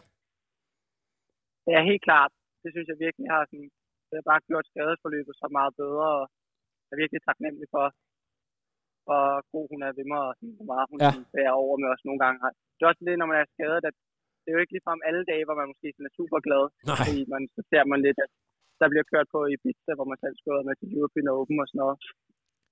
[1.74, 2.32] Ja, helt klart.
[2.64, 3.70] Det synes jeg virkelig har sådan
[4.14, 6.24] det har bare gjort skadesforløbet så meget bedre, og
[6.86, 7.86] jeg er virkelig taknemmelig for,
[9.06, 11.12] hvor god hun er ved mig, og hvor meget hun ja.
[11.36, 12.38] bærer over med os nogle gange.
[12.76, 13.96] Det er også det, når man er skadet, at
[14.42, 16.98] det er jo ikke ligefrem alle dage, hvor man måske sådan er super glad, Nej.
[17.00, 18.32] fordi man, så ser man lidt, at
[18.80, 21.68] der bliver kørt på i Ibiza, hvor man selv skulle med til European Open og
[21.68, 21.98] sådan noget.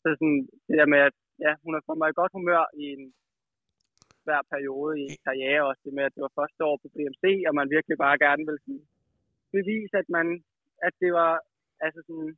[0.01, 2.85] Så sådan, det der med, at ja, hun har fået mig i godt humør i
[2.95, 3.03] en
[4.25, 7.53] hver periode i karriere, også det med, at det var første år på BMC, og
[7.59, 8.59] man virkelig bare gerne vil
[9.57, 10.27] bevise, at man
[10.87, 11.33] at det var,
[11.85, 12.31] altså sådan,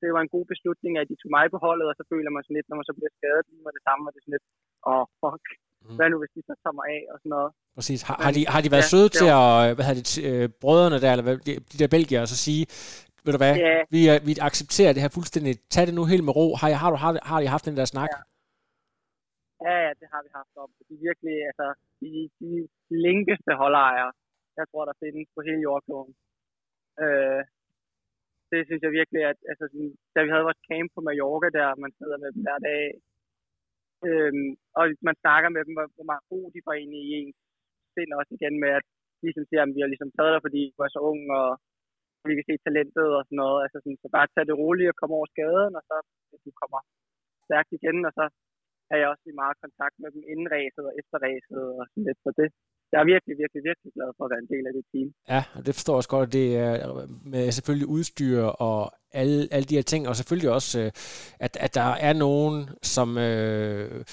[0.00, 2.42] det var en god beslutning, at de tog mig på holdet, og så føler man
[2.42, 4.36] sådan lidt, når man så bliver skadet, lige med det samme, og det er sådan
[4.36, 4.48] lidt,
[4.90, 5.44] åh, oh, fuck,
[5.84, 5.96] mm.
[5.96, 7.50] hvad nu, hvis de så tager mig af, og sådan noget.
[7.76, 8.00] Præcis.
[8.08, 10.98] Har, har, de, har de været ja, søde til at, hvad hedder det, øh, brødrene
[11.02, 12.62] der, eller hvad, de, de der belgier, og så sige,
[13.24, 13.78] ved du hvad, ja.
[13.94, 16.46] vi, vi accepterer det her fuldstændig, tag det nu helt med ro.
[16.60, 18.10] Har, har, du, har, har I haft den der snak?
[18.16, 18.20] Ja.
[19.66, 20.70] Ja, ja, det har vi haft om.
[20.88, 21.66] De virkelig, altså,
[22.00, 22.50] de, de
[23.06, 24.12] længeste holdejere,
[24.58, 26.12] jeg tror, der findes på hele jordkloden.
[27.04, 27.40] Øh,
[28.50, 31.68] det synes jeg virkelig, at altså, sådan, da vi havde vores camp på Mallorca der,
[31.84, 32.84] man sidder med dem hver dag,
[34.08, 37.30] øhm, og man snakker med dem, hvor, hvor meget ro de får ind i en
[37.94, 38.84] sind også igen med, at
[39.18, 41.48] de ligesom siger, at vi har ligesom taget dig, fordi du er så ung, og
[42.28, 43.58] vi kan se talentet og sådan noget.
[43.64, 45.96] Altså sådan, så bare tage det roligt og komme over skaden, og så
[46.34, 46.80] at du kommer
[47.46, 48.24] stærkt igen, og så
[48.92, 52.06] er jeg også i meget kontakt med dem inden ræset og efter ræset og sådan
[52.08, 52.20] lidt.
[52.24, 52.48] Så det,
[52.92, 55.08] jeg er virkelig, virkelig, virkelig glad for at være en del af det team.
[55.34, 56.72] Ja, og det forstår jeg også godt, det er
[57.32, 60.90] med selvfølgelig udstyr og alle, alle de her ting, og selvfølgelig også, øh,
[61.46, 62.56] at, at der er nogen,
[62.94, 64.04] som øh,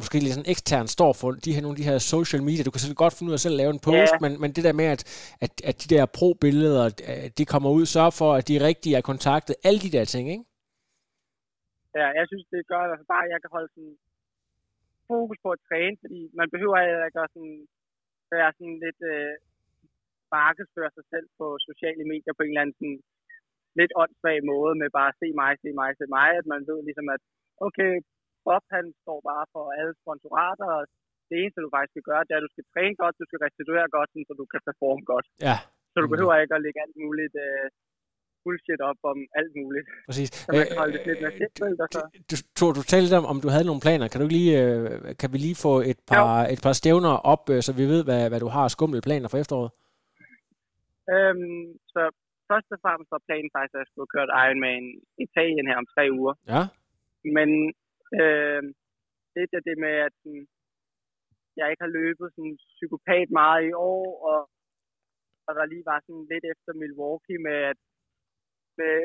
[0.00, 2.62] måske lidt sådan ekstern står for de her, nogle af de her social media.
[2.64, 4.22] Du kan selvfølgelig godt finde ud af selv at lave en post, ja.
[4.24, 5.02] men, men det der med, at,
[5.44, 6.84] at, at de der pro-billeder,
[7.38, 10.44] de kommer ud, sørge for, at de rigtige er kontaktet, alle de der ting, ikke?
[11.98, 13.96] Ja, jeg synes, det gør altså bare, at jeg kan holde sådan
[15.12, 16.76] fokus på at træne, fordi man behøver
[17.08, 17.56] ikke at sådan
[18.32, 19.34] være sådan lidt øh,
[20.38, 23.00] markedsføre sig selv på sociale medier på en eller anden sådan,
[23.80, 27.08] lidt åndssvag måde med bare se mig, se mig, se mig, at man ved ligesom,
[27.16, 27.22] at
[27.66, 27.92] okay,
[28.46, 30.82] Bob han står bare for alle sponsorater, og
[31.28, 33.42] det eneste, du faktisk skal gøre, det er, at du skal træne godt, du skal
[33.46, 35.26] restituere godt, så du kan performe godt.
[35.48, 35.56] Ja.
[35.92, 37.66] Så du behøver ikke at lægge alt muligt uh,
[38.44, 39.86] bullshit op om alt muligt.
[40.08, 40.28] Præcis.
[40.44, 42.00] Så man kan holde det lidt mere simpelt, og så...
[42.30, 44.06] Du, du, du talte om, om du havde nogle planer.
[44.12, 47.60] Kan, du lige, øh, kan vi lige få et par, et par stævner op, øh,
[47.66, 49.72] så vi ved, hvad, hvad du har skumle planer for efteråret?
[51.14, 52.02] Øhm, så
[52.50, 54.84] først og fremmest var planen faktisk, at jeg skulle køre Ironman
[55.26, 56.34] Italien her om tre uger.
[56.52, 56.62] Ja.
[57.36, 57.48] Men
[58.22, 58.62] øh,
[59.34, 60.44] det er det med, at sådan,
[61.58, 64.40] jeg ikke har løbet sådan psykopat meget i år, og,
[65.46, 67.80] og der lige var sådan lidt efter Milwaukee med, at
[68.74, 68.96] Øh, med,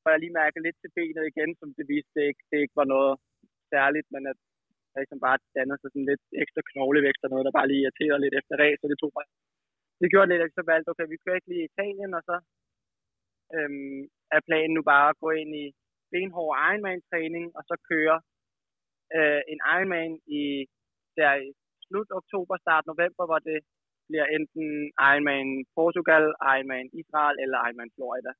[0.00, 2.80] hvor jeg lige mærkede lidt til benet igen, som det viste, det ikke, det ikke
[2.80, 3.12] var noget
[3.72, 4.38] særligt, men at
[4.90, 8.18] der ligesom bare dannede sig sådan lidt ekstra knoglevækst og noget, der bare lige irriterer
[8.24, 9.26] lidt efter ræs, så det tog mig.
[10.00, 12.36] Det gjorde lidt, at så valgte, okay, vi kører ikke lige Italien, og så
[13.56, 14.00] øhm,
[14.36, 15.66] er planen nu bare at gå ind i
[16.12, 18.16] benhård Ironman-træning, og så køre
[19.16, 20.42] øh, en Ironman i
[21.18, 21.48] der i
[21.86, 23.58] slut oktober, start november, hvor det
[24.08, 24.68] bliver enten
[25.10, 28.32] Ironman Portugal, Ironman Israel eller Ironman Florida.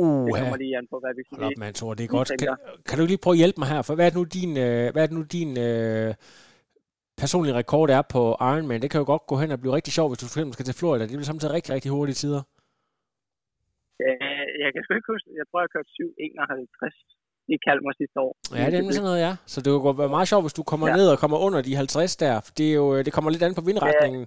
[0.00, 2.28] Uh, det kommer lige an på, hvad vi skal op, man, tror, det er godt.
[2.40, 2.48] Kan,
[2.88, 3.80] kan, du lige prøve at hjælpe mig her?
[3.86, 6.10] For hvad er det nu din, øh, hvad er det nu din øh,
[7.22, 8.82] personlige rekord er på Ironman?
[8.82, 10.68] Det kan jo godt gå hen og blive rigtig sjovt, hvis du for eksempel skal
[10.68, 11.02] til Florida.
[11.02, 12.42] Det bliver samtidig rigtig, rigtig hurtige tider.
[14.04, 14.14] Ja,
[14.62, 17.16] jeg kan sgu ikke huske Jeg tror, jeg kørte 7.51
[17.52, 18.32] i Kalmar sidste år.
[18.56, 19.32] Ja, det er nemlig sådan noget, ja.
[19.52, 20.96] Så det kunne være meget sjovt, hvis du kommer ja.
[20.98, 22.34] ned og kommer under de 50 der.
[22.46, 24.24] For det, er jo, det kommer lidt an på vindretningen.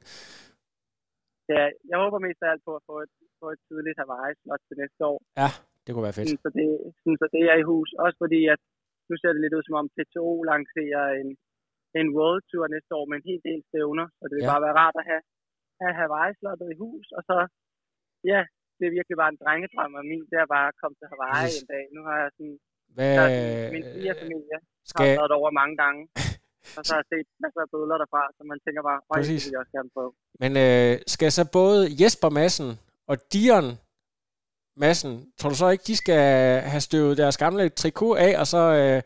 [1.51, 4.63] Ja, ja jeg håber mest af alt på at få et, få et tidligt Hawaii-slot
[4.67, 5.17] til næste år.
[5.41, 5.49] Ja,
[5.83, 6.27] det kunne være fedt.
[6.29, 6.65] Sådan, så, det,
[7.01, 7.89] sådan, så det er i hus.
[8.03, 8.61] Også fordi, at
[9.09, 11.29] nu ser det lidt ud som om PTO lancerer en,
[11.99, 14.07] en World Tour næste år med en hel del stævner.
[14.17, 14.51] Så det vil ja.
[14.53, 15.23] bare være rart at have,
[15.81, 17.07] have Hawaii-slottet i hus.
[17.17, 17.37] Og så,
[18.31, 18.41] ja,
[18.77, 21.49] det er virkelig bare en drengedrøm af min, det er bare at komme til Hawaii
[21.49, 21.57] yes.
[21.59, 21.83] en dag.
[21.95, 22.55] Nu har jeg sådan,
[22.95, 23.11] Hvad...
[23.17, 24.57] der sådan min fire familie
[24.91, 25.05] skal...
[25.07, 26.01] har været over mange gange.
[26.77, 29.41] og så har jeg set masser af bødler derfra, så man tænker bare, øj, det
[29.45, 30.11] vil jeg også gerne prøve.
[30.43, 32.69] Men øh, skal så både Jesper Madsen
[33.11, 33.67] og Dion
[34.81, 36.23] Madsen, tror du så ikke, de skal
[36.73, 38.99] have støvet deres gamle trikot af, og så øh,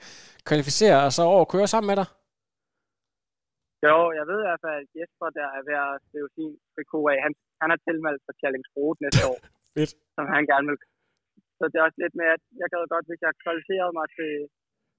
[0.50, 2.08] kvalificere, og så over og køre sammen med dig?
[3.88, 7.08] Jo, jeg ved i hvert fald, at Jesper der er ved at støve sin trikot
[7.14, 7.18] af.
[7.26, 9.40] Han, han har tilmeldt for Challenge Road næste år.
[10.16, 10.80] Som han gerne vil.
[11.58, 14.32] Så det er også lidt med, at jeg gad godt, hvis jeg kvalificerede mig til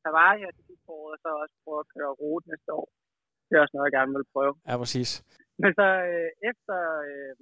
[0.05, 2.87] Hawaii her til sidste år, og så også prøve at køre rute næste år.
[3.47, 4.55] Det er også noget, jeg gerne vil prøve.
[4.69, 5.11] Ja, præcis.
[5.63, 6.79] Men så øh, efter
[7.11, 7.35] øh,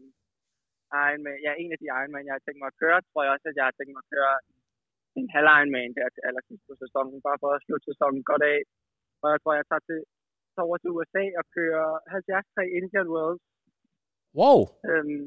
[1.07, 3.47] Ironman, ja, en af de Ironman, jeg har tænkt mig at køre, tror jeg også,
[3.51, 4.35] at jeg har tænkt mig at køre
[5.21, 8.59] en halv Ironman der til allersidst på sæsonen, bare for at slutte sæsonen godt af.
[9.23, 10.01] Og jeg tror, jeg tager til,
[10.55, 13.43] tager over til USA og kører 73 Indian Wells.
[14.39, 14.59] Wow!
[14.91, 15.25] Øhm,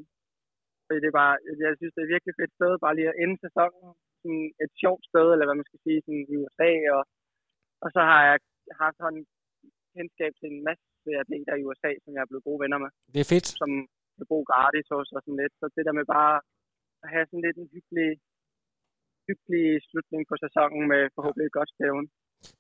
[0.86, 3.38] fordi det er bare, jeg synes, det er virkelig fedt sted, bare lige at ende
[3.45, 3.88] sæsonen.
[4.21, 6.71] Sådan et sjovt sted, eller hvad man skal sige, sådan i USA.
[6.95, 7.04] Og,
[7.84, 8.38] og så har jeg
[8.84, 9.23] haft sådan
[9.95, 12.89] kendskab til en masse atleter i USA, som jeg er blevet gode venner med.
[13.15, 13.47] Det er fedt.
[13.62, 13.71] Som
[14.17, 15.54] kan bo gratis hos og sådan lidt.
[15.60, 16.36] Så det der med bare
[17.04, 18.10] at have sådan lidt en hyggelig,
[19.28, 22.06] hyggelig slutning på sæsonen med forhåbentlig et godt stævn.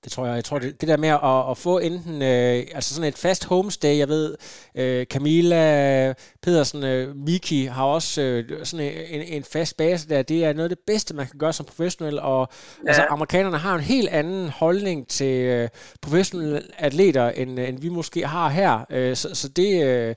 [0.03, 0.35] Det tror jeg.
[0.35, 3.45] Jeg tror, det, det der med at, at få enten øh, altså sådan et fast
[3.45, 4.37] homestay, jeg ved,
[4.75, 10.21] øh, Camilla Pedersen, øh, Miki har også øh, sådan en, en fast base der.
[10.21, 12.87] Det er noget af det bedste, man kan gøre som professionel, og ja.
[12.87, 15.69] altså, amerikanerne har en helt anden holdning til øh,
[16.01, 18.85] professionelle atleter, end, end vi måske har her.
[18.89, 20.15] Øh, så, så det, øh,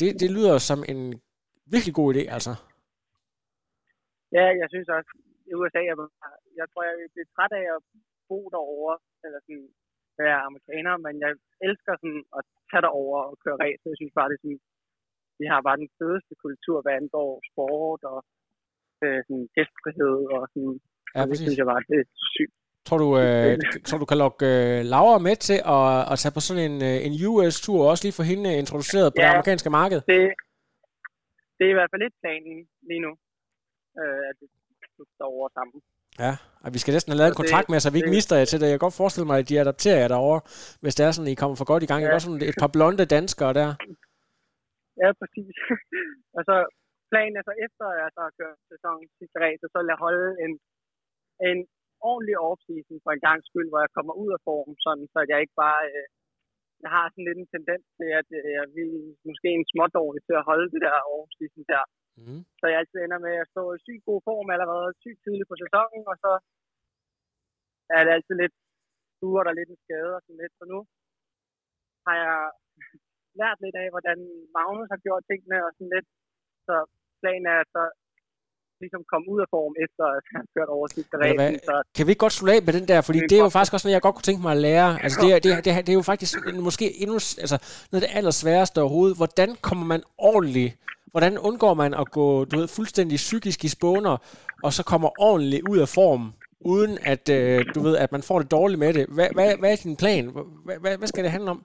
[0.00, 1.00] det, det lyder som en
[1.74, 2.52] virkelig god idé, altså.
[4.36, 5.10] Ja, jeg synes også,
[5.50, 5.96] i USA, jeg,
[6.60, 7.80] jeg tror, jeg bliver træt af at
[8.28, 9.68] bo derovre, eller sådan
[10.20, 11.30] være amerikaner, men jeg
[11.68, 13.82] elsker sådan at tage derover og køre race.
[13.92, 14.62] Jeg synes bare, det er sådan,
[15.40, 18.18] vi har bare den fedeste kultur, hvad angår sport og
[19.04, 20.76] øh, sådan gæstfrihed og sådan.
[21.14, 22.56] Ja, og det synes jeg bare, det er sygt.
[22.88, 23.52] Tror du, øh,
[23.86, 26.98] tror du kan lokke øh, Laura med til at, at tage på sådan en, øh,
[27.06, 30.00] en US-tur, og også lige få hende introduceret på ja, det amerikanske marked?
[30.12, 30.20] Det,
[31.56, 32.56] det er i hvert fald lidt planen
[32.88, 33.12] lige nu,
[34.00, 34.46] øh, at vi
[35.16, 35.78] står over sammen.
[36.24, 36.32] Ja,
[36.64, 38.58] og vi skal næsten have lavet en kontrakt med, så vi ikke mister jer til
[38.60, 38.66] det.
[38.66, 40.40] Jeg kan godt forestille mig, at de adapterer jer derovre,
[40.82, 42.00] hvis det er sådan, at I kommer for godt i gang.
[42.00, 42.04] Ja.
[42.06, 43.68] Ikke også sådan et par blonde danskere der?
[45.02, 45.54] Ja, præcis.
[46.36, 46.56] og så
[47.10, 50.00] planen er så efter, at jeg så har kørt sæsonen sidste race, så vil jeg
[50.06, 50.52] holde en,
[51.50, 51.58] en
[52.10, 55.38] ordentlig off-season for en gang skyld, hvor jeg kommer ud af form, sådan, så jeg
[55.44, 55.82] ikke bare...
[55.92, 56.06] Øh,
[56.84, 58.92] jeg har sådan lidt en tendens til, at øh, jeg vil
[59.28, 61.84] måske en smådårlig til at holde det der off-season der.
[62.20, 62.40] Mm.
[62.58, 65.56] Så jeg altid ender med at stå i sygt god form allerede sygt tidligt på
[65.62, 66.32] sæsonen, og så
[67.96, 68.56] er det altid lidt
[69.20, 70.54] duer der lidt en skade og sådan lidt.
[70.58, 70.78] Så nu
[72.06, 72.38] har jeg
[73.40, 74.18] lært lidt af, hvordan
[74.56, 76.08] Magnus har gjort tingene og sådan lidt.
[76.66, 76.74] Så
[77.20, 77.84] planen er, at så
[78.80, 81.60] ligesom komme ud af form efter at have kørt over sidste ræs.
[81.96, 83.72] Kan vi ikke godt slutte af med den der, fordi det, det er jo faktisk
[83.74, 84.90] også noget, jeg godt kunne tænke mig at lære.
[85.04, 86.32] Altså det, er, det, er, det, er, det er jo faktisk
[86.68, 87.56] måske endnu, altså
[87.90, 89.16] noget af det allersværeste overhovedet.
[89.16, 90.70] Hvordan kommer man ordentligt,
[91.10, 94.16] hvordan undgår man at gå du ved, fuldstændig psykisk i spåner,
[94.62, 98.38] og så kommer ordentligt ud af form, uden at, øh, du ved, at man får
[98.40, 99.06] det dårligt med det.
[99.08, 100.24] Hvad, hvad, hvad er din plan?
[100.64, 101.64] Hvad, hvad, hvad skal det handle om?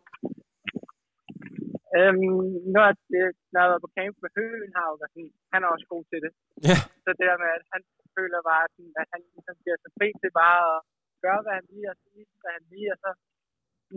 [1.97, 5.69] Øhm, når, det, når jeg var på camp med Høen, har jo sådan, han er
[5.73, 6.31] også god til det.
[6.69, 6.77] Ja.
[7.03, 7.81] Så det der med, at han
[8.17, 10.79] føler bare, sådan, at han ligesom bliver så fri til bare at
[11.25, 13.11] gøre, hvad han lige og sige, hvad han lige, og så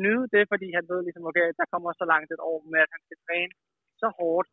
[0.04, 2.92] nyde det, fordi han ved ligesom, okay, der kommer så langt et år med, at
[2.94, 3.54] han skal træne
[4.00, 4.48] så hårdt,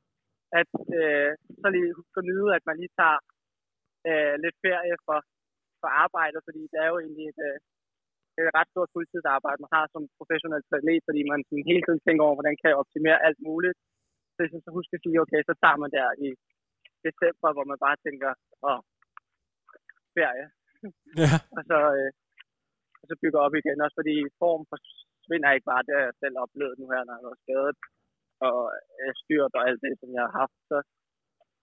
[0.62, 3.20] at øh, så lige huske at nyde, at man lige tager
[4.10, 5.20] øh, lidt ferie for,
[5.82, 7.58] for arbejdet, fordi det er jo egentlig et, øh,
[8.40, 12.24] et ret stort fuldtidsarbejde, man har som professionel atlet, fordi man sådan hele tiden tænker
[12.26, 13.78] over, hvordan kan jeg optimere alt muligt.
[14.34, 16.30] Så jeg synes, så husk at sige, okay, så tager man der i
[17.08, 18.32] december, hvor man bare tænker,
[18.70, 18.80] åh,
[20.18, 20.46] ferie.
[21.22, 21.32] Ja.
[21.58, 22.12] og, så, øh,
[23.02, 26.36] og så bygger op igen, også fordi form forsvinder ikke bare, det har jeg selv
[26.46, 27.78] oplevet nu her, når jeg var skadet
[28.48, 28.60] og
[29.02, 30.78] øh, styrt og alt det, som jeg har haft, så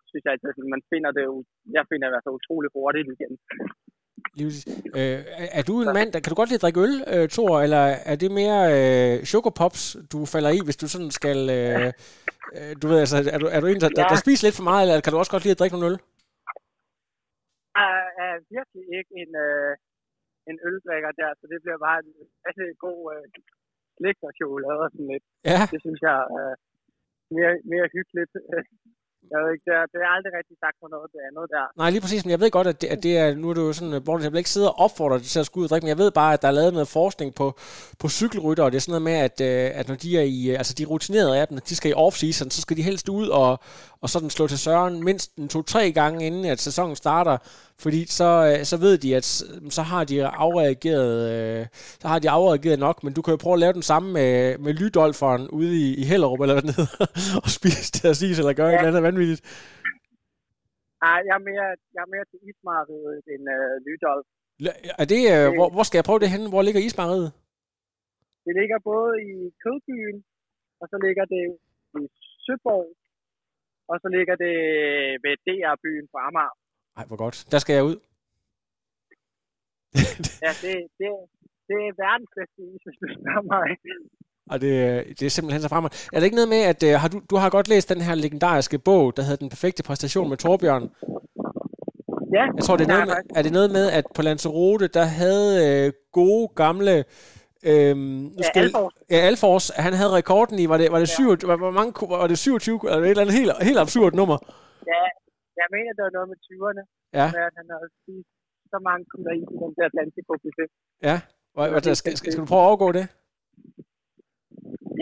[0.09, 1.35] synes jeg altid, at man finder det jo,
[1.77, 3.35] jeg finder det i hvert fald utrolig hurtigt igen.
[4.39, 5.19] Øh,
[5.59, 7.85] er du en mand, der, kan du godt lide at drikke øl, øh, Thor, eller
[8.11, 11.87] er det mere øh, sugar pops, du falder i, hvis du sådan skal, øh,
[12.57, 14.69] øh, du ved, altså, er du, er du en, der, der, der spiser lidt for
[14.71, 15.99] meget, eller kan du også godt lide at drikke nogle øl?
[17.77, 19.73] Jeg er virkelig ikke en, øh,
[20.51, 22.13] en øldrikker der, så det bliver bare en
[22.45, 23.25] masse god øh,
[23.97, 25.25] slik og chokolade og sådan lidt.
[25.51, 25.61] Ja.
[25.73, 26.55] Det synes jeg er øh,
[27.37, 28.33] mere, mere hyggeligt.
[29.33, 31.67] Jeg ved ikke, det er, det er aldrig rigtig sagt for noget det andet der.
[31.81, 33.63] Nej, lige præcis, men jeg ved godt, at det, at det er, nu er det
[33.69, 35.71] jo sådan, Borgen, jeg vil ikke sidde og opfordre dig til at skulle ud og
[35.71, 37.47] drikke, men jeg ved bare, at der er lavet noget forskning på,
[38.01, 40.51] på cykelrytter, og det er sådan noget med, at, øh, at når de er i,
[40.51, 43.29] øh, altså de rutinerede af dem, de skal i off-season, så skal de helst ud
[43.29, 43.59] og,
[44.03, 47.37] og sådan slå til søren mindst en to-tre gange, inden at sæsonen starter,
[47.85, 49.27] fordi så, øh, så ved de, at
[49.79, 51.63] så har de afreageret, øh,
[52.03, 54.31] så har de afreageret nok, men du kan jo prøve at lave den samme med,
[54.65, 57.07] med Lydolferen ude i, i Hellerup eller hvad det hedder,
[57.45, 58.75] og spise og sige, eller gøre ja.
[58.75, 59.43] et eller andet vanvittigt.
[61.05, 64.27] Nej, jeg er mere, jeg er mere til ismarkedet end øh, Lydolf.
[65.03, 66.49] Er det, øh, hvor, hvor skal jeg prøve det henne?
[66.53, 67.31] Hvor ligger ismarkedet?
[68.47, 70.19] Det ligger både i Kødbyen,
[70.81, 71.45] og så ligger det
[72.01, 72.03] i
[72.45, 72.89] Søborg,
[73.91, 74.57] og så ligger det
[75.25, 76.57] ved DR-byen på Amager.
[77.01, 77.47] Nej, hvor godt.
[77.53, 77.97] Der skal jeg ud.
[80.45, 81.09] ja, det, det,
[81.69, 83.69] det er verdens bedste is, hvis du spørger mig.
[84.51, 84.73] Og det,
[85.19, 85.91] det er simpelthen så fremad.
[86.13, 88.15] Er det ikke noget med, at uh, har du, du har godt læst den her
[88.15, 90.91] legendariske bog, der hedder Den perfekte præstation med Torbjørn?
[92.37, 92.45] Ja.
[92.57, 95.87] Jeg tror, det er noget med, er det noget med, at på Lanzarote, der havde
[95.87, 97.05] uh, gode, gamle
[97.65, 98.93] Øhm, ja, skal, Alfors.
[99.11, 99.71] Ja, Alfors.
[99.77, 101.47] Han havde rekorden i, var det, var det, syv, ja.
[101.47, 104.39] var, mange, var det 27, eller et eller andet helt, helt absurd nummer?
[104.87, 105.05] Ja,
[105.63, 106.83] jeg mener, det var noget med 20'erne.
[107.19, 107.27] Ja.
[107.49, 108.33] At han havde spist
[108.73, 110.71] så mange kunder i den der Atlantico buffet.
[111.09, 111.17] Ja,
[111.59, 113.07] og, og der, skal, skal, skal, du prøve at overgå det?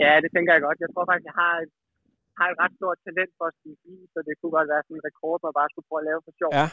[0.03, 0.77] Ja, det tænker jeg godt.
[0.83, 1.71] Jeg tror faktisk, jeg har et,
[2.39, 4.97] har et ret stort talent for at spise is, så det kunne godt være sådan
[4.99, 6.51] en rekord, man bare skulle prøve at lave for sjov.
[6.61, 6.67] Ja.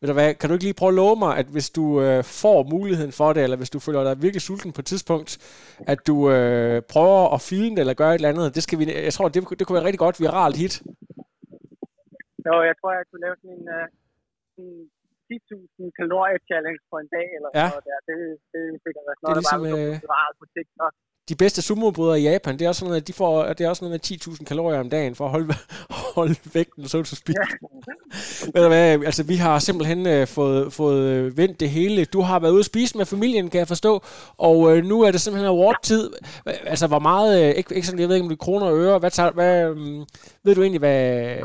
[0.00, 2.24] Ved du hvad, kan du ikke lige prøve at love mig, at hvis du øh,
[2.42, 5.30] får muligheden for det, eller hvis du føler dig virkelig sulten på et tidspunkt,
[5.92, 8.84] at du øh, prøver at filme det, eller gøre et eller andet, det skal vi,
[9.08, 10.74] jeg tror, det, det kunne være rigtig godt viralt hit.
[12.46, 13.86] Jo, jeg tror, jeg kunne lave sådan en, uh,
[14.60, 14.70] en
[15.28, 17.66] 10.000 kalorier challenge på en dag, eller ja.
[17.72, 17.98] noget der.
[18.08, 18.16] Det,
[18.52, 19.60] det er sikkert sådan noget, ligesom,
[20.14, 20.38] bare øh...
[20.40, 20.94] på TikTok
[21.28, 23.84] de bedste sumo i Japan, det er også sådan noget, de får, det er også
[23.84, 25.54] noget med 10.000 kalorier om dagen for at holde,
[26.16, 27.36] holde vægten, så to speak.
[28.54, 28.68] Ja.
[28.68, 32.04] hvad, altså, vi har simpelthen uh, fået, fået vendt det hele.
[32.04, 34.02] Du har været ude at spise med familien, kan jeg forstå,
[34.38, 36.12] og uh, nu er det simpelthen award-tid.
[36.46, 38.78] Altså, hvor meget, uh, ikke, ikke sådan, jeg ved ikke, om det er kroner og
[38.78, 40.06] øre, hvad, tager, hvad um,
[40.44, 41.36] ved du egentlig, hvad,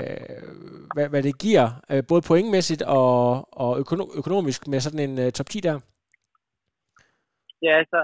[0.93, 5.31] hvad, hvad det giver, uh, både pointmæssigt og, og økono- økonomisk med sådan en uh,
[5.31, 5.79] top 10 der?
[7.63, 7.97] Ja, altså,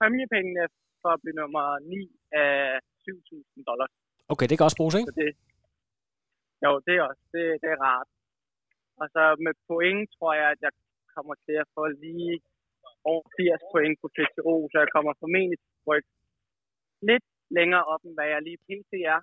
[0.00, 0.64] præmiepengene
[1.02, 2.00] for at blive nummer 9
[2.42, 2.56] af
[3.04, 3.92] 7.000 dollars.
[4.32, 5.08] Okay, det kan også bruges, ikke?
[5.10, 5.30] Så det,
[6.64, 7.22] jo, det er også.
[7.34, 8.08] Det, det er rart.
[9.00, 10.72] Og så med point tror jeg, at jeg
[11.14, 12.34] kommer til at få lige
[13.12, 16.10] over 80 point på PTO, så jeg kommer formentlig til at rykke
[17.08, 17.26] lidt
[17.58, 18.92] længere op, end hvad jeg lige pt.
[19.14, 19.20] er.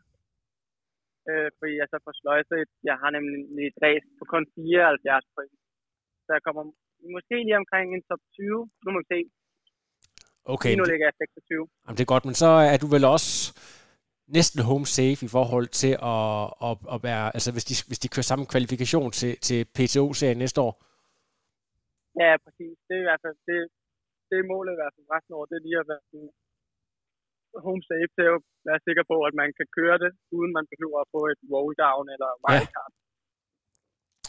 [1.30, 5.58] Øh, fordi jeg så får sløjset, jeg har nemlig et race på kun 74 point.
[6.26, 6.64] Så jeg kommer
[7.16, 8.70] måske lige omkring en top 20.
[8.84, 9.20] Nu må vi se.
[10.56, 10.70] Okay.
[10.70, 11.68] Lige nu ligger jeg 26.
[11.84, 13.30] Jamen, det er godt, men så er du vel også
[14.38, 18.14] næsten home safe i forhold til at, at, at være, altså hvis de, hvis de
[18.14, 20.74] kører samme kvalifikation til, til PTO-serien næste år?
[22.22, 22.76] Ja, præcis.
[22.88, 23.58] Det er i hvert fald, det,
[24.30, 26.32] det er målet i hvert fald resten år, det er lige at være sådan
[27.66, 31.00] home safe til at være sikker på, at man kan køre det, uden man behøver
[31.02, 32.92] at få et roll down eller wildcard.
[32.94, 33.07] Ja.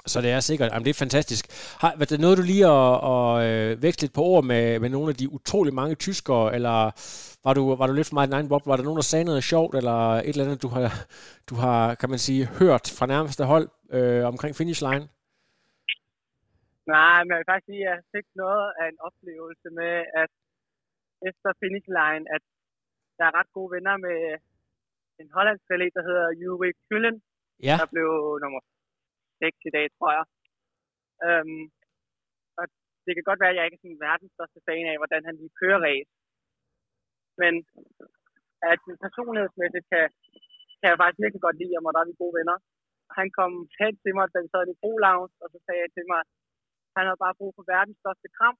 [0.08, 0.70] Så det er sikkert.
[0.72, 1.44] Jamen, det er fantastisk.
[1.82, 4.90] Har, var det noget, du lige at, at øh, veksle lidt på ord med, med
[4.96, 6.76] nogle af de utrolig mange tyskere, eller
[7.46, 8.70] var du, var du lidt for meget din egen boble?
[8.70, 10.88] Var der nogen, der sagde noget sjovt, eller et eller andet, du har,
[11.50, 13.66] du har kan man sige, hørt fra nærmeste hold
[13.96, 15.04] øh, omkring finish line?
[16.94, 20.30] Nej, men jeg vil faktisk sige, at jeg fik noget af en oplevelse med, at
[21.30, 22.42] efter finish line, at
[23.18, 24.18] der er ret gode venner med
[25.20, 27.16] en hollandsk atlet, der hedder Juwe Kullen,
[27.68, 27.76] ja.
[27.80, 28.08] der blev
[28.42, 28.60] nummer
[29.42, 30.24] 6 i dag, tror jeg.
[31.26, 31.64] Øhm,
[32.60, 32.64] og
[33.04, 35.34] det kan godt være, at jeg ikke er sådan verdens største fan af, hvordan han
[35.40, 36.12] lige kører race.
[37.40, 37.52] Men
[38.72, 40.04] at personlighedsmæssigt kan,
[40.78, 42.56] kan jeg faktisk virkelig godt lide ham, og der er vi gode venner.
[43.18, 45.92] Han kom hen til mig, da vi sad i Bro Lounge, og så sagde jeg
[45.96, 46.28] til mig, at
[46.96, 48.56] han havde bare brug for verdens største kram.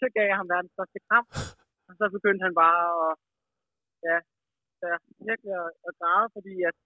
[0.00, 1.26] Så gav jeg ham verdens største kram.
[1.88, 3.14] Og så begyndte han bare at,
[4.08, 4.16] ja,
[4.82, 4.94] der
[5.28, 6.76] virkelig at, at græde, fordi at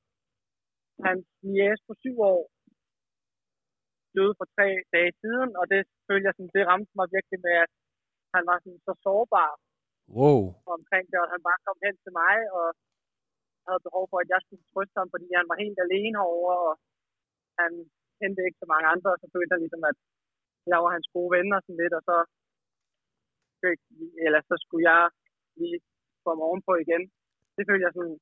[1.06, 2.40] hans niæs på syv år
[4.16, 7.56] døde for tre dage siden, og det følte jeg sådan, det ramte mig virkelig med,
[7.64, 7.72] at
[8.34, 9.50] han var sådan så sårbar
[10.18, 10.42] wow.
[10.76, 12.66] omkring det, og han bare kom hen til mig, og
[13.66, 16.74] havde behov for, at jeg skulle trøste ham, fordi han var helt alene herovre, og
[17.60, 17.70] han
[18.18, 19.98] kendte ikke så mange andre, og så følte han ligesom, at
[20.72, 22.16] jeg var hans gode venner sådan lidt, og så,
[24.26, 25.02] eller så skulle jeg
[25.60, 25.78] lige
[26.24, 27.02] komme ovenpå igen.
[27.56, 28.18] Det følte jeg sådan,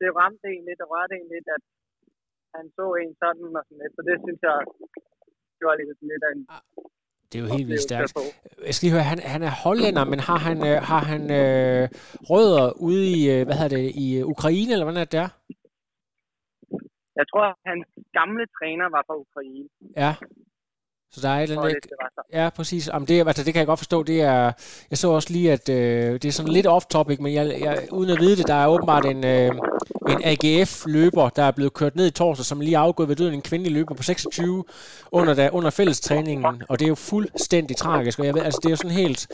[0.00, 1.62] det ramte en lidt og rørte en lidt, at
[2.60, 4.56] han så en sådan og sådan lidt, så det synes jeg,
[5.68, 6.62] var lidt, lidt af en ah,
[7.28, 8.12] det er jo helt vildt stærkt.
[8.66, 11.82] Jeg skal lige høre, han, han er hollænder, men har han, øh, har han øh,
[12.30, 15.28] rødder ude i, øh, hvad hedder det, i øh, Ukraine, eller hvordan er det der?
[17.18, 17.86] Jeg tror, at hans
[18.18, 19.68] gamle træner var fra Ukraine.
[20.02, 20.12] Ja.
[21.16, 21.76] Så der er et eller andet...
[22.32, 22.88] Ja, præcis.
[22.92, 24.02] Jamen, det, altså, det kan jeg godt forstå.
[24.02, 24.52] Det er,
[24.90, 28.10] jeg så også lige, at øh, det er sådan lidt off-topic, men jeg, jeg, uden
[28.10, 29.50] at vide det, der er åbenbart en, øh,
[30.08, 33.42] en AGF-løber, der er blevet kørt ned i torsdag, som lige afgået ved døden en
[33.42, 34.64] kvindelig løber på 26
[35.12, 38.66] under, der, under fællestræningen, og det er jo fuldstændig tragisk, og jeg ved, altså det
[38.66, 39.26] er jo sådan helt,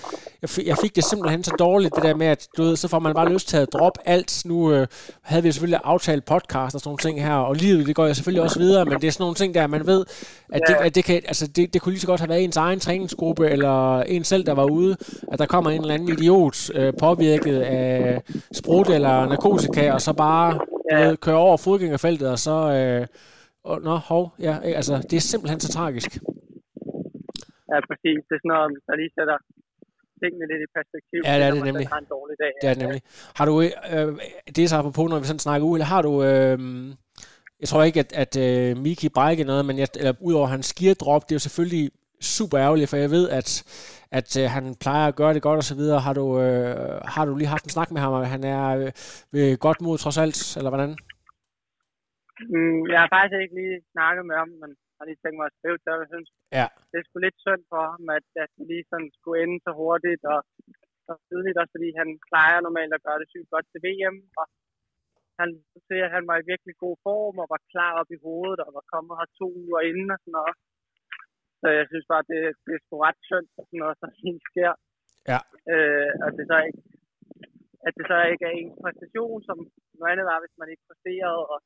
[0.42, 2.88] jeg, fik, jeg fik det simpelthen så dårligt, det der med, at du ved, så
[2.88, 4.42] får man bare lyst til at droppe alt.
[4.44, 4.86] Nu øh,
[5.22, 8.14] havde vi selvfølgelig aftalt podcast og sådan nogle ting her, og livet, det går jo
[8.14, 10.04] selvfølgelig også videre, men det er sådan nogle ting der, man ved,
[10.52, 12.56] at det, at det kan, altså det, det kunne lige så godt have været ens
[12.56, 14.96] egen træningsgruppe, eller en selv, der var ude,
[15.32, 20.12] at der kommer en eller anden idiot øh, påvirket af sprut eller narkotika, og så
[20.12, 21.08] bare ja.
[21.08, 22.56] ved, kører over fodgængerfeltet, og så...
[22.72, 23.06] Øh,
[23.64, 26.10] og, nå, hov, ja, altså, det er simpelthen så tragisk.
[27.70, 28.18] Ja, præcis.
[28.28, 29.36] Det er sådan noget, der lige sætter
[30.22, 31.20] tingene lidt i perspektiv.
[31.28, 31.86] Ja, det er det nemlig.
[31.94, 32.52] Har en dårlig dag.
[32.62, 33.02] Det er det nemlig.
[33.38, 34.08] Har du, øh,
[34.54, 36.58] det er så apropos, når vi sådan snakker ud, eller har du, øh,
[37.62, 41.22] jeg tror ikke, at, at uh, Miki brækker noget, men jeg, eller, udover hans skierdrop,
[41.22, 41.84] det er jo selvfølgelig
[42.36, 43.48] super ærgerligt, for jeg ved, at,
[44.18, 45.98] at uh, han plejer at gøre det godt og så videre.
[46.06, 48.90] Har du, uh, har du lige haft en snak med ham, og han er uh,
[49.34, 50.92] ved godt mod trods alt, eller hvordan?
[52.52, 55.56] Mm, jeg har faktisk ikke lige snakket med ham, men har lige tænkt mig at
[55.58, 56.66] skrive til jeg synes, ja.
[56.90, 59.72] det er sgu lidt synd for ham, at, at det lige sådan skulle ende så
[59.80, 60.38] hurtigt og
[61.06, 64.46] så tidligt, også fordi han plejer normalt at gøre det sygt godt til VM, og
[65.40, 65.48] han
[65.86, 68.70] sagde, at han var i virkelig god form og var klar op i hovedet og
[68.78, 70.54] var kommet her to uger inden og sådan noget.
[71.60, 74.42] Så jeg synes bare, det, det er sgu ret synd, at sådan noget så helt
[74.50, 74.72] sker.
[75.30, 75.40] Ja.
[75.72, 76.80] Øh, og det så ikke,
[77.86, 79.58] at det så ikke er en præstation, som
[79.98, 81.58] noget andet var, hvis man ikke præsterede, og,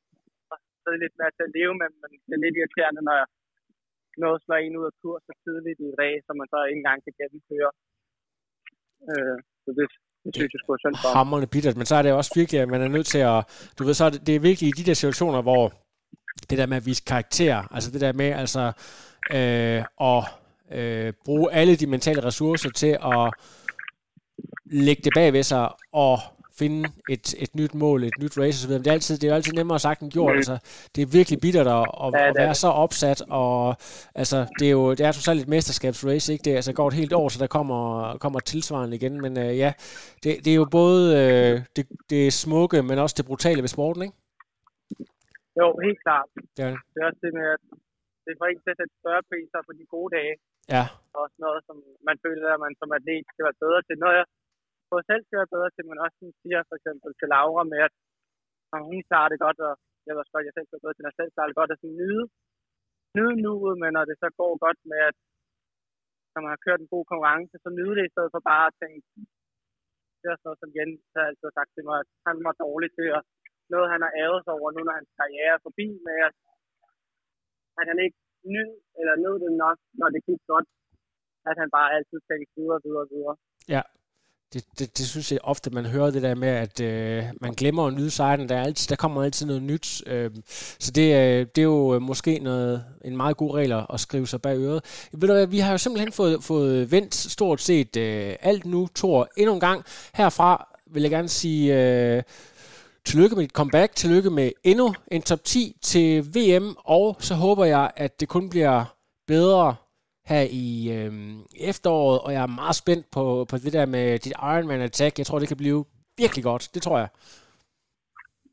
[0.50, 3.02] og så er det lidt mere til at leve med, men det er lidt irriterende,
[3.08, 3.28] når jeg
[4.24, 6.80] noget slår en ud af kurs så tidligt i et ræs, som man så ikke
[6.82, 7.72] engang kan gennemføre.
[9.10, 9.86] Øh, så det,
[10.26, 12.82] det synes jeg skulle for Hammerne bittert, men så er det også virkelig, at man
[12.82, 13.44] er nødt til at,
[13.78, 15.72] du ved, så er det, det er virkelig i de der situationer, hvor
[16.50, 18.72] det der med at vise karakter, altså det der med altså
[19.32, 20.24] øh, at
[20.72, 23.32] øh, bruge alle de mentale ressourcer til at
[24.64, 26.18] lægge det bag ved sig og
[26.58, 28.72] finde et, et nyt mål, et nyt race osv.
[28.72, 30.32] Men det er, altid, det er jo altid nemmere sagt end gjort.
[30.32, 30.40] Mm.
[30.40, 30.56] Altså,
[30.94, 33.76] det er virkelig bittert at, at, ja, at være så opsat, og
[34.14, 36.44] altså, det er jo det er totalt et mesterskabsrace, ikke?
[36.44, 37.80] Det er, altså, går et helt år, så der kommer,
[38.24, 39.70] kommer tilsvarende igen, men uh, ja,
[40.22, 44.02] det, det er jo både uh, det, det smukke, men også det brutale ved sporten,
[44.02, 44.16] ikke?
[45.60, 46.28] Jo, helt klart.
[46.56, 46.98] Det er, det.
[47.00, 47.62] er også det med, at
[48.26, 50.34] det får ikke til at sætte større priser på de gode dage.
[50.74, 50.84] Ja.
[51.14, 51.76] Og også noget, som
[52.08, 53.96] man føler, at man som atlet skal være bedre til.
[54.04, 54.26] Noget, jeg
[54.90, 57.80] både selv skal være bedre til, men også sådan siger for eksempel til Laura med,
[57.88, 57.94] at
[58.70, 59.72] når hun klarer det godt, og
[60.04, 61.60] jeg ved også godt, at jeg selv skal bedre til, når jeg selv klarer det
[61.60, 62.24] godt, at sådan nyde,
[63.16, 65.16] nyde nuet, men når det så går godt med, at
[66.32, 68.78] når man har kørt en god konkurrence, så nyde det i stedet for bare at
[68.82, 69.06] tænke,
[70.20, 72.90] det er sådan noget, som Jens har altid sagt til mig, at han var dårlig
[72.98, 73.22] til, og
[73.74, 76.34] noget han har æret sig over nu, når hans karriere er forbi, med at,
[77.80, 78.18] at han ikke
[78.54, 78.70] nyd,
[79.00, 80.68] eller nød det nok, når det gik godt,
[81.50, 83.36] at han bare altid tænkte videre, videre, videre.
[83.74, 83.82] Ja,
[84.52, 87.86] det, det, det synes jeg ofte, man hører det der med, at øh, man glemmer
[87.86, 88.48] at nyde sejren.
[88.48, 90.02] Der, er altid, der kommer altid noget nyt.
[90.06, 90.30] Øh,
[90.78, 94.26] så det, øh, det er jo øh, måske noget, en meget god regel at skrive
[94.26, 95.08] sig bag øret.
[95.12, 98.88] Ved du hvad, vi har jo simpelthen fået, fået vendt stort set øh, alt nu,
[98.94, 99.28] Thor.
[99.36, 99.84] Endnu en gang
[100.14, 101.74] herfra vil jeg gerne sige...
[101.74, 102.22] Øh,
[103.04, 107.64] Tillykke med dit comeback, tillykke med endnu en top 10 til VM, og så håber
[107.64, 108.84] jeg, at det kun bliver
[109.26, 109.74] bedre
[110.26, 111.12] her i øh,
[111.56, 115.18] efteråret, og jeg er meget spændt på, på det der med dit Ironman Attack.
[115.18, 115.84] Jeg tror, det kan blive
[116.18, 116.70] virkelig godt.
[116.74, 117.08] Det tror jeg.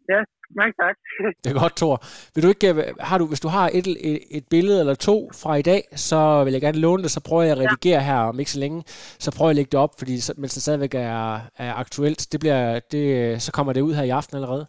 [0.10, 0.20] Ja,
[0.60, 0.96] mange tak.
[1.44, 1.98] det er godt, Thor.
[2.36, 5.30] Vil du ikke, øh, har du, hvis du har et, et, et billede eller to
[5.42, 8.06] fra i dag, så vil jeg gerne låne det, så prøver jeg at redigere ja.
[8.06, 8.84] her om ikke så længe.
[9.26, 12.40] Så prøver jeg at lægge det op, fordi mens det stadigvæk er, er aktuelt, det
[12.40, 14.66] bliver, det, så kommer det ud her i aften allerede.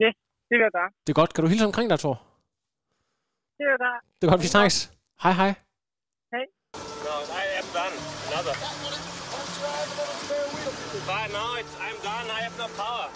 [0.00, 0.10] Ja,
[0.50, 0.86] det gør der.
[1.06, 1.34] Det er godt.
[1.34, 2.22] Kan du hilse omkring dig, Thor?
[3.58, 3.94] Det gør der.
[4.20, 5.01] Det er godt, vi snakkes.
[5.22, 5.54] Hej, hej.
[6.32, 6.46] Hej.
[7.04, 7.94] No, I am done.
[8.28, 8.54] Another.
[11.06, 12.30] But no, it's, I'm done.
[12.30, 13.10] I have no power.